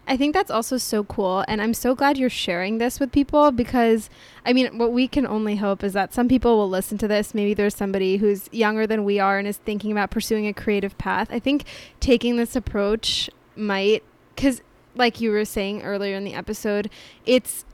I 0.06 0.16
think 0.16 0.32
that's 0.32 0.50
also 0.50 0.78
so 0.78 1.04
cool 1.04 1.44
and 1.48 1.60
I'm 1.60 1.74
so 1.74 1.94
glad 1.94 2.16
you're 2.16 2.30
sharing 2.30 2.78
this 2.78 2.98
with 2.98 3.12
people 3.12 3.50
because 3.50 4.08
I 4.46 4.54
mean 4.54 4.78
what 4.78 4.90
we 4.90 5.06
can 5.06 5.26
only 5.26 5.56
hope 5.56 5.84
is 5.84 5.92
that 5.92 6.14
some 6.14 6.28
people 6.28 6.56
will 6.56 6.70
listen 6.70 6.96
to 6.98 7.08
this 7.08 7.34
maybe 7.34 7.52
there's 7.52 7.76
somebody 7.76 8.16
who's 8.16 8.48
younger 8.50 8.86
than 8.86 9.04
we 9.04 9.20
are 9.20 9.38
and 9.38 9.46
is 9.46 9.58
thinking 9.58 9.92
about 9.92 10.10
pursuing 10.10 10.46
a 10.46 10.54
creative 10.54 10.96
path. 10.96 11.28
I 11.30 11.38
think 11.38 11.64
taking 12.00 12.36
this 12.36 12.56
approach 12.56 13.28
might 13.54 14.02
cuz 14.34 14.62
like 14.94 15.20
you 15.20 15.30
were 15.30 15.44
saying 15.44 15.82
earlier 15.82 16.16
in 16.16 16.24
the 16.24 16.34
episode, 16.34 16.88
it's 17.26 17.66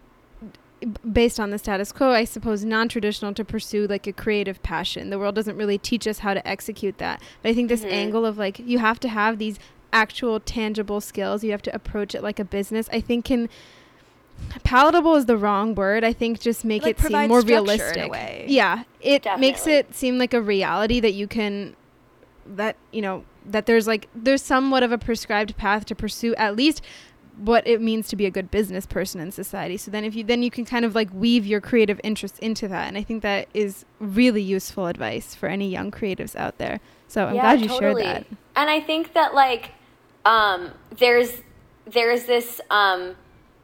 based 1.13 1.41
on 1.41 1.51
the 1.51 1.59
status 1.59 1.93
quo, 1.93 2.11
I 2.11 2.25
suppose, 2.25 2.65
non 2.65 2.89
traditional 2.89 3.35
to 3.35 3.45
pursue 3.45 3.87
like 3.87 4.07
a 4.07 4.13
creative 4.13 4.63
passion. 4.63 5.11
The 5.11 5.19
world 5.19 5.35
doesn't 5.35 5.57
really 5.57 5.79
teach 5.79 6.07
us 6.07 6.21
how 6.21 6.35
to 6.35 6.47
execute 6.47 6.99
that. 6.99 7.21
But 7.43 7.51
I 7.51 7.55
think 7.55 7.69
this 7.69 7.81
mm-hmm. 7.81 7.91
angle 7.91 8.27
of 8.27 8.39
like, 8.39 8.59
you 8.59 8.79
have 8.79 9.01
to 9.01 9.09
have 9.09 9.39
these 9.39 9.59
actual 9.93 10.41
tangible 10.41 11.01
skills, 11.01 11.45
you 11.45 11.53
have 11.53 11.63
to 11.63 11.75
approach 11.75 12.15
it 12.15 12.23
like 12.23 12.39
a 12.39 12.45
business, 12.45 12.89
I 12.93 13.01
think 13.01 13.25
can. 13.27 13.49
Palatable 14.65 15.15
is 15.15 15.27
the 15.27 15.37
wrong 15.37 15.77
word. 15.77 16.03
I 16.03 16.13
think 16.13 16.41
just 16.41 16.65
make 16.65 16.83
like 16.83 16.99
it 16.99 17.07
seem 17.07 17.29
more 17.29 17.41
realistic. 17.41 18.11
Yeah, 18.49 18.83
it 19.01 19.23
Definitely. 19.23 19.47
makes 19.47 19.67
it 19.69 19.95
seem 19.95 20.19
like 20.19 20.35
a 20.35 20.43
reality 20.43 20.99
that 20.99 21.13
you 21.13 21.29
can, 21.29 21.77
that 22.45 22.75
you 22.91 23.01
know, 23.01 23.25
that 23.47 23.67
there's 23.67 23.87
like 23.87 24.09
there's 24.13 24.43
somewhat 24.43 24.83
of 24.83 24.91
a 24.91 24.99
prescribed 24.99 25.57
path 25.57 25.85
to 25.87 25.95
pursue 25.95 26.35
at 26.35 26.57
least 26.57 26.83
what 27.37 27.67
it 27.67 27.81
means 27.81 28.09
to 28.09 28.17
be 28.17 28.27
a 28.27 28.31
good 28.31 28.51
business 28.51 28.87
person 28.87 29.21
in 29.21 29.33
society. 29.33 29.77
So 29.77 29.91
then 29.91 30.05
if 30.05 30.15
you 30.15 30.25
then 30.25 30.43
you 30.43 30.51
can 30.51 30.65
kind 30.65 30.85
of 30.85 30.95
like 30.95 31.13
weave 31.13 31.47
your 31.47 31.61
creative 31.61 32.01
interests 32.05 32.39
into 32.39 32.69
that. 32.69 32.89
And 32.89 32.97
I 32.97 33.03
think 33.03 33.23
that 33.23 33.49
is 33.55 33.85
really 33.99 34.43
useful 34.43 34.87
advice 34.87 35.35
for 35.35 35.49
any 35.49 35.69
young 35.69 35.91
creatives 35.91 36.37
out 36.37 36.59
there. 36.59 36.81
So 37.09 37.27
I'm 37.27 37.35
yeah, 37.35 37.43
glad 37.43 37.61
you 37.61 37.69
totally. 37.69 38.03
shared 38.03 38.25
that. 38.25 38.27
And 38.57 38.71
I 38.71 38.81
think 38.81 39.15
that 39.15 39.35
like 39.35 39.73
um, 40.25 40.71
there's 40.99 41.33
there's 41.87 42.25
this 42.25 42.61
um, 42.71 43.15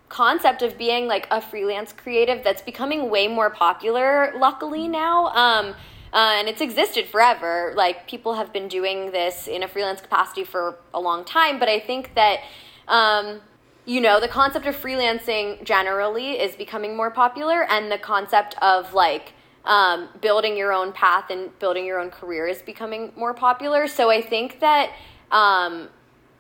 concept 0.09 0.63
of 0.63 0.77
being 0.77 1.07
like 1.07 1.27
a 1.31 1.41
freelance 1.41 1.93
creative 1.93 2.43
that's 2.45 2.63
becoming 2.63 3.11
way 3.11 3.29
more 3.29 3.51
popular 3.51 4.33
luckily 4.37 4.89
now. 4.89 5.27
Um, 5.29 5.75
uh, 6.13 6.35
and 6.39 6.49
it's 6.49 6.61
existed 6.61 7.07
forever. 7.07 7.73
Like 7.77 8.09
people 8.09 8.35
have 8.35 8.53
been 8.53 8.67
doing 8.67 9.13
this 9.13 9.47
in 9.47 9.63
a 9.63 9.69
freelance 9.69 10.01
capacity 10.01 10.45
for 10.45 10.77
a 10.93 11.01
long 11.01 11.25
time, 11.25 11.61
but 11.61 11.69
I 11.69 11.79
think 11.79 12.15
that 12.17 12.41
um, 12.89 13.41
you 13.87 14.01
know, 14.01 14.21
the 14.21 14.29
concept 14.29 14.67
of 14.67 14.77
freelancing 14.77 15.65
generally 15.65 16.33
is 16.33 16.55
becoming 16.57 16.97
more 16.97 17.11
popular, 17.11 17.65
and 17.65 17.91
the 17.91 17.99
concept 17.99 18.55
of 18.63 18.95
like 18.95 19.33
um, 19.65 20.09
building 20.21 20.57
your 20.57 20.73
own 20.73 20.93
path 20.93 21.31
and 21.31 21.57
building 21.59 21.85
your 21.85 22.01
own 22.01 22.11
career 22.11 22.47
is 22.47 22.63
becoming 22.63 23.13
more 23.17 23.35
popular. 23.35 23.87
So 23.87 24.11
I 24.11 24.23
think 24.23 24.61
that 24.61 24.93
um, 25.31 25.89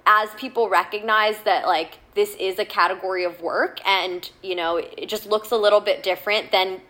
as 0.06 0.30
people 0.36 0.68
recognize 0.68 1.40
that 1.42 1.66
like 1.66 1.98
this 2.14 2.34
is 2.36 2.58
a 2.58 2.64
category 2.64 3.24
of 3.24 3.40
work, 3.40 3.80
and 3.86 4.30
you 4.42 4.54
know, 4.54 4.76
it 4.76 5.08
just 5.08 5.26
looks 5.26 5.50
a 5.50 5.56
little 5.56 5.80
bit 5.80 6.02
different 6.02 6.52
than 6.52 6.80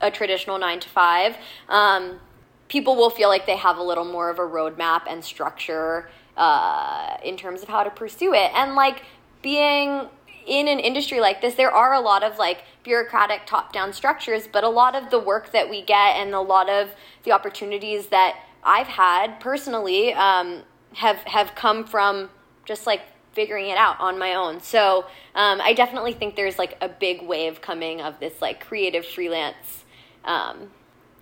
a 0.00 0.10
traditional 0.10 0.58
nine 0.58 0.80
to 0.80 0.88
five. 0.88 1.36
Um, 1.68 2.20
people 2.68 2.96
will 2.96 3.10
feel 3.10 3.28
like 3.28 3.46
they 3.46 3.56
have 3.56 3.78
a 3.78 3.82
little 3.82 4.04
more 4.04 4.30
of 4.30 4.38
a 4.38 4.42
roadmap 4.42 5.02
and 5.08 5.24
structure 5.24 6.10
uh, 6.36 7.16
in 7.22 7.36
terms 7.36 7.62
of 7.62 7.68
how 7.68 7.84
to 7.84 7.90
pursue 7.90 8.34
it, 8.34 8.50
and 8.54 8.74
like 8.74 9.02
being 9.44 10.08
in 10.46 10.66
an 10.68 10.80
industry 10.80 11.20
like 11.20 11.40
this, 11.40 11.54
there 11.54 11.70
are 11.70 11.92
a 11.92 12.00
lot 12.00 12.24
of 12.24 12.38
like 12.38 12.64
bureaucratic 12.82 13.46
top 13.46 13.72
down 13.72 13.92
structures, 13.92 14.48
but 14.50 14.64
a 14.64 14.68
lot 14.68 14.96
of 14.96 15.10
the 15.10 15.18
work 15.18 15.52
that 15.52 15.70
we 15.70 15.82
get 15.82 16.16
and 16.16 16.34
a 16.34 16.40
lot 16.40 16.68
of 16.68 16.90
the 17.22 17.30
opportunities 17.30 18.08
that 18.08 18.40
I've 18.64 18.86
had 18.86 19.38
personally 19.38 20.14
um, 20.14 20.62
have 20.94 21.18
have 21.18 21.54
come 21.54 21.84
from 21.84 22.30
just 22.64 22.86
like 22.86 23.02
figuring 23.32 23.68
it 23.68 23.76
out 23.76 24.00
on 24.00 24.18
my 24.18 24.34
own. 24.34 24.60
So 24.60 25.04
um, 25.34 25.60
I 25.60 25.74
definitely 25.74 26.14
think 26.14 26.36
there's 26.36 26.58
like 26.58 26.76
a 26.80 26.88
big 26.88 27.22
wave 27.22 27.60
coming 27.60 28.00
of 28.00 28.18
this 28.20 28.40
like 28.40 28.64
creative 28.64 29.04
freelance 29.04 29.84
um, 30.24 30.70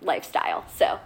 lifestyle. 0.01 0.63
So 0.75 0.99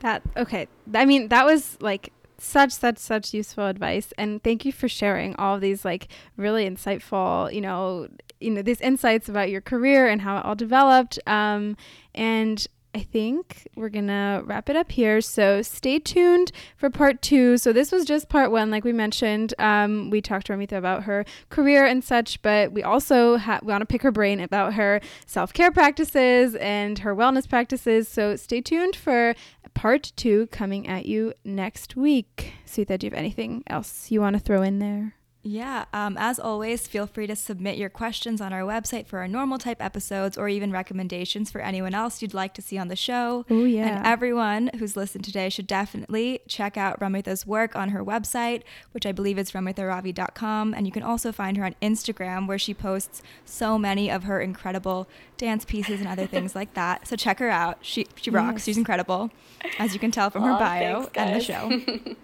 that 0.00 0.22
okay. 0.36 0.68
I 0.94 1.04
mean, 1.04 1.28
that 1.28 1.44
was 1.44 1.76
like 1.80 2.12
such 2.44 2.72
such 2.72 2.98
such 2.98 3.34
useful 3.34 3.66
advice 3.66 4.12
and 4.18 4.42
thank 4.42 4.64
you 4.64 4.72
for 4.72 4.88
sharing 4.88 5.34
all 5.36 5.58
these 5.58 5.84
like 5.84 6.08
really 6.36 6.68
insightful 6.68 7.52
you 7.52 7.60
know 7.60 8.08
you 8.40 8.50
know 8.50 8.62
these 8.62 8.80
insights 8.80 9.28
about 9.28 9.50
your 9.50 9.60
career 9.60 10.06
and 10.06 10.20
how 10.20 10.38
it 10.38 10.44
all 10.44 10.54
developed 10.54 11.18
um, 11.26 11.76
and 12.14 12.66
I 12.94 13.00
think 13.00 13.66
we're 13.74 13.88
gonna 13.88 14.42
wrap 14.44 14.70
it 14.70 14.76
up 14.76 14.92
here. 14.92 15.20
So 15.20 15.62
stay 15.62 15.98
tuned 15.98 16.52
for 16.76 16.90
part 16.90 17.22
two. 17.22 17.58
So 17.58 17.72
this 17.72 17.90
was 17.90 18.04
just 18.04 18.28
part 18.28 18.52
one, 18.52 18.70
like 18.70 18.84
we 18.84 18.92
mentioned. 18.92 19.52
Um, 19.58 20.10
we 20.10 20.20
talked 20.20 20.46
to 20.46 20.52
Ramita 20.52 20.78
about 20.78 21.02
her 21.02 21.24
career 21.50 21.84
and 21.84 22.04
such, 22.04 22.40
but 22.40 22.70
we 22.70 22.84
also 22.84 23.36
ha- 23.36 23.58
want 23.64 23.82
to 23.82 23.86
pick 23.86 24.02
her 24.02 24.12
brain 24.12 24.38
about 24.38 24.74
her 24.74 25.00
self 25.26 25.52
care 25.52 25.72
practices 25.72 26.54
and 26.54 27.00
her 27.00 27.16
wellness 27.16 27.48
practices. 27.48 28.06
So 28.06 28.36
stay 28.36 28.60
tuned 28.60 28.94
for 28.94 29.34
part 29.74 30.12
two 30.16 30.46
coming 30.48 30.86
at 30.88 31.06
you 31.06 31.34
next 31.44 31.96
week. 31.96 32.52
Sweeta, 32.66 32.98
do 32.98 33.06
you 33.06 33.10
have 33.10 33.18
anything 33.18 33.62
else 33.66 34.10
you 34.10 34.20
want 34.20 34.34
to 34.34 34.40
throw 34.40 34.62
in 34.62 34.78
there? 34.78 35.14
Yeah, 35.46 35.84
um, 35.92 36.16
as 36.18 36.40
always, 36.40 36.86
feel 36.86 37.06
free 37.06 37.26
to 37.26 37.36
submit 37.36 37.76
your 37.76 37.90
questions 37.90 38.40
on 38.40 38.54
our 38.54 38.62
website 38.62 39.06
for 39.06 39.18
our 39.18 39.28
normal 39.28 39.58
type 39.58 39.82
episodes 39.82 40.38
or 40.38 40.48
even 40.48 40.72
recommendations 40.72 41.50
for 41.50 41.60
anyone 41.60 41.92
else 41.94 42.22
you'd 42.22 42.32
like 42.32 42.54
to 42.54 42.62
see 42.62 42.78
on 42.78 42.88
the 42.88 42.96
show. 42.96 43.44
Oh, 43.50 43.64
yeah. 43.64 43.98
And 43.98 44.06
everyone 44.06 44.70
who's 44.78 44.96
listened 44.96 45.22
today 45.22 45.50
should 45.50 45.66
definitely 45.66 46.40
check 46.48 46.78
out 46.78 46.98
Ramita's 46.98 47.46
work 47.46 47.76
on 47.76 47.90
her 47.90 48.02
website, 48.02 48.62
which 48.92 49.04
I 49.04 49.12
believe 49.12 49.38
is 49.38 49.50
ramitaravi.com. 49.50 50.72
And 50.72 50.86
you 50.86 50.92
can 50.92 51.02
also 51.02 51.30
find 51.30 51.58
her 51.58 51.64
on 51.64 51.74
Instagram, 51.82 52.48
where 52.48 52.58
she 52.58 52.72
posts 52.72 53.22
so 53.44 53.78
many 53.78 54.10
of 54.10 54.24
her 54.24 54.40
incredible 54.40 55.06
dance 55.36 55.66
pieces 55.66 56.00
and 56.00 56.08
other 56.08 56.26
things 56.26 56.54
like 56.54 56.72
that. 56.72 57.06
So 57.06 57.16
check 57.16 57.38
her 57.40 57.50
out. 57.50 57.78
She, 57.82 58.06
she 58.16 58.30
rocks. 58.30 58.54
Yes. 58.54 58.64
She's 58.64 58.78
incredible, 58.78 59.30
as 59.78 59.92
you 59.92 60.00
can 60.00 60.10
tell 60.10 60.30
from 60.30 60.44
her 60.44 60.58
bio 60.58 61.02
thanks, 61.02 61.16
and 61.16 61.36
the 61.36 61.44
show. 61.44 62.14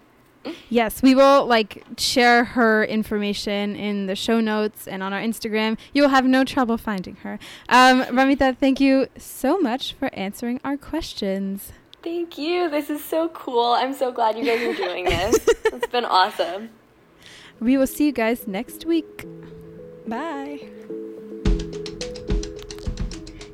Yes, 0.69 1.01
we 1.01 1.13
will 1.15 1.45
like 1.45 1.83
share 1.97 2.43
her 2.43 2.83
information 2.83 3.75
in 3.75 4.07
the 4.07 4.15
show 4.15 4.39
notes 4.39 4.87
and 4.87 5.03
on 5.03 5.13
our 5.13 5.21
Instagram. 5.21 5.77
You 5.93 6.03
will 6.03 6.09
have 6.09 6.25
no 6.25 6.43
trouble 6.43 6.77
finding 6.77 7.15
her. 7.17 7.39
Um, 7.69 8.03
Ramita, 8.03 8.57
thank 8.57 8.79
you 8.79 9.07
so 9.17 9.59
much 9.59 9.93
for 9.93 10.13
answering 10.13 10.59
our 10.63 10.77
questions. 10.77 11.71
Thank 12.03 12.37
you. 12.37 12.69
This 12.69 12.89
is 12.89 13.03
so 13.03 13.29
cool. 13.29 13.73
I'm 13.73 13.93
so 13.93 14.11
glad 14.11 14.37
you 14.37 14.45
guys 14.45 14.61
are 14.61 14.73
doing 14.73 15.05
this. 15.05 15.37
it's 15.65 15.87
been 15.87 16.05
awesome. 16.05 16.69
We 17.59 17.77
will 17.77 17.87
see 17.87 18.07
you 18.07 18.11
guys 18.11 18.47
next 18.47 18.85
week. 18.85 19.27
Bye. 20.07 20.67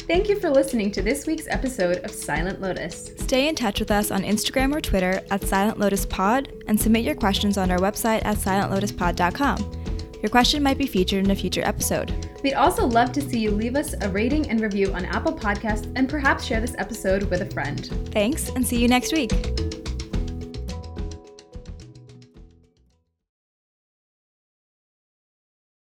Thank 0.07 0.29
you 0.29 0.39
for 0.39 0.49
listening 0.49 0.89
to 0.91 1.01
this 1.01 1.27
week's 1.27 1.47
episode 1.49 1.97
of 2.05 2.11
Silent 2.11 2.61
Lotus. 2.61 3.11
Stay 3.17 3.49
in 3.49 3.55
touch 3.55 3.81
with 3.81 3.91
us 3.91 4.09
on 4.09 4.23
Instagram 4.23 4.73
or 4.73 4.79
Twitter 4.79 5.21
at 5.29 5.43
Silent 5.43 5.79
Lotus 5.79 6.05
Pod 6.05 6.63
and 6.67 6.79
submit 6.79 7.03
your 7.03 7.13
questions 7.13 7.57
on 7.57 7.69
our 7.71 7.77
website 7.77 8.23
at 8.23 8.37
silentlotuspod.com. 8.37 9.71
Your 10.21 10.29
question 10.29 10.63
might 10.63 10.77
be 10.77 10.87
featured 10.87 11.25
in 11.25 11.31
a 11.31 11.35
future 11.35 11.61
episode. 11.65 12.13
We'd 12.41 12.53
also 12.53 12.85
love 12.85 13.11
to 13.13 13.21
see 13.21 13.39
you 13.39 13.51
leave 13.51 13.75
us 13.75 13.95
a 13.99 14.07
rating 14.09 14.49
and 14.49 14.61
review 14.61 14.93
on 14.93 15.03
Apple 15.03 15.33
Podcasts 15.33 15.91
and 15.97 16.07
perhaps 16.07 16.45
share 16.45 16.61
this 16.61 16.75
episode 16.77 17.23
with 17.23 17.41
a 17.41 17.51
friend. 17.51 17.85
Thanks, 18.11 18.47
and 18.47 18.65
see 18.65 18.81
you 18.81 18.87
next 18.87 19.11
week. 19.11 19.76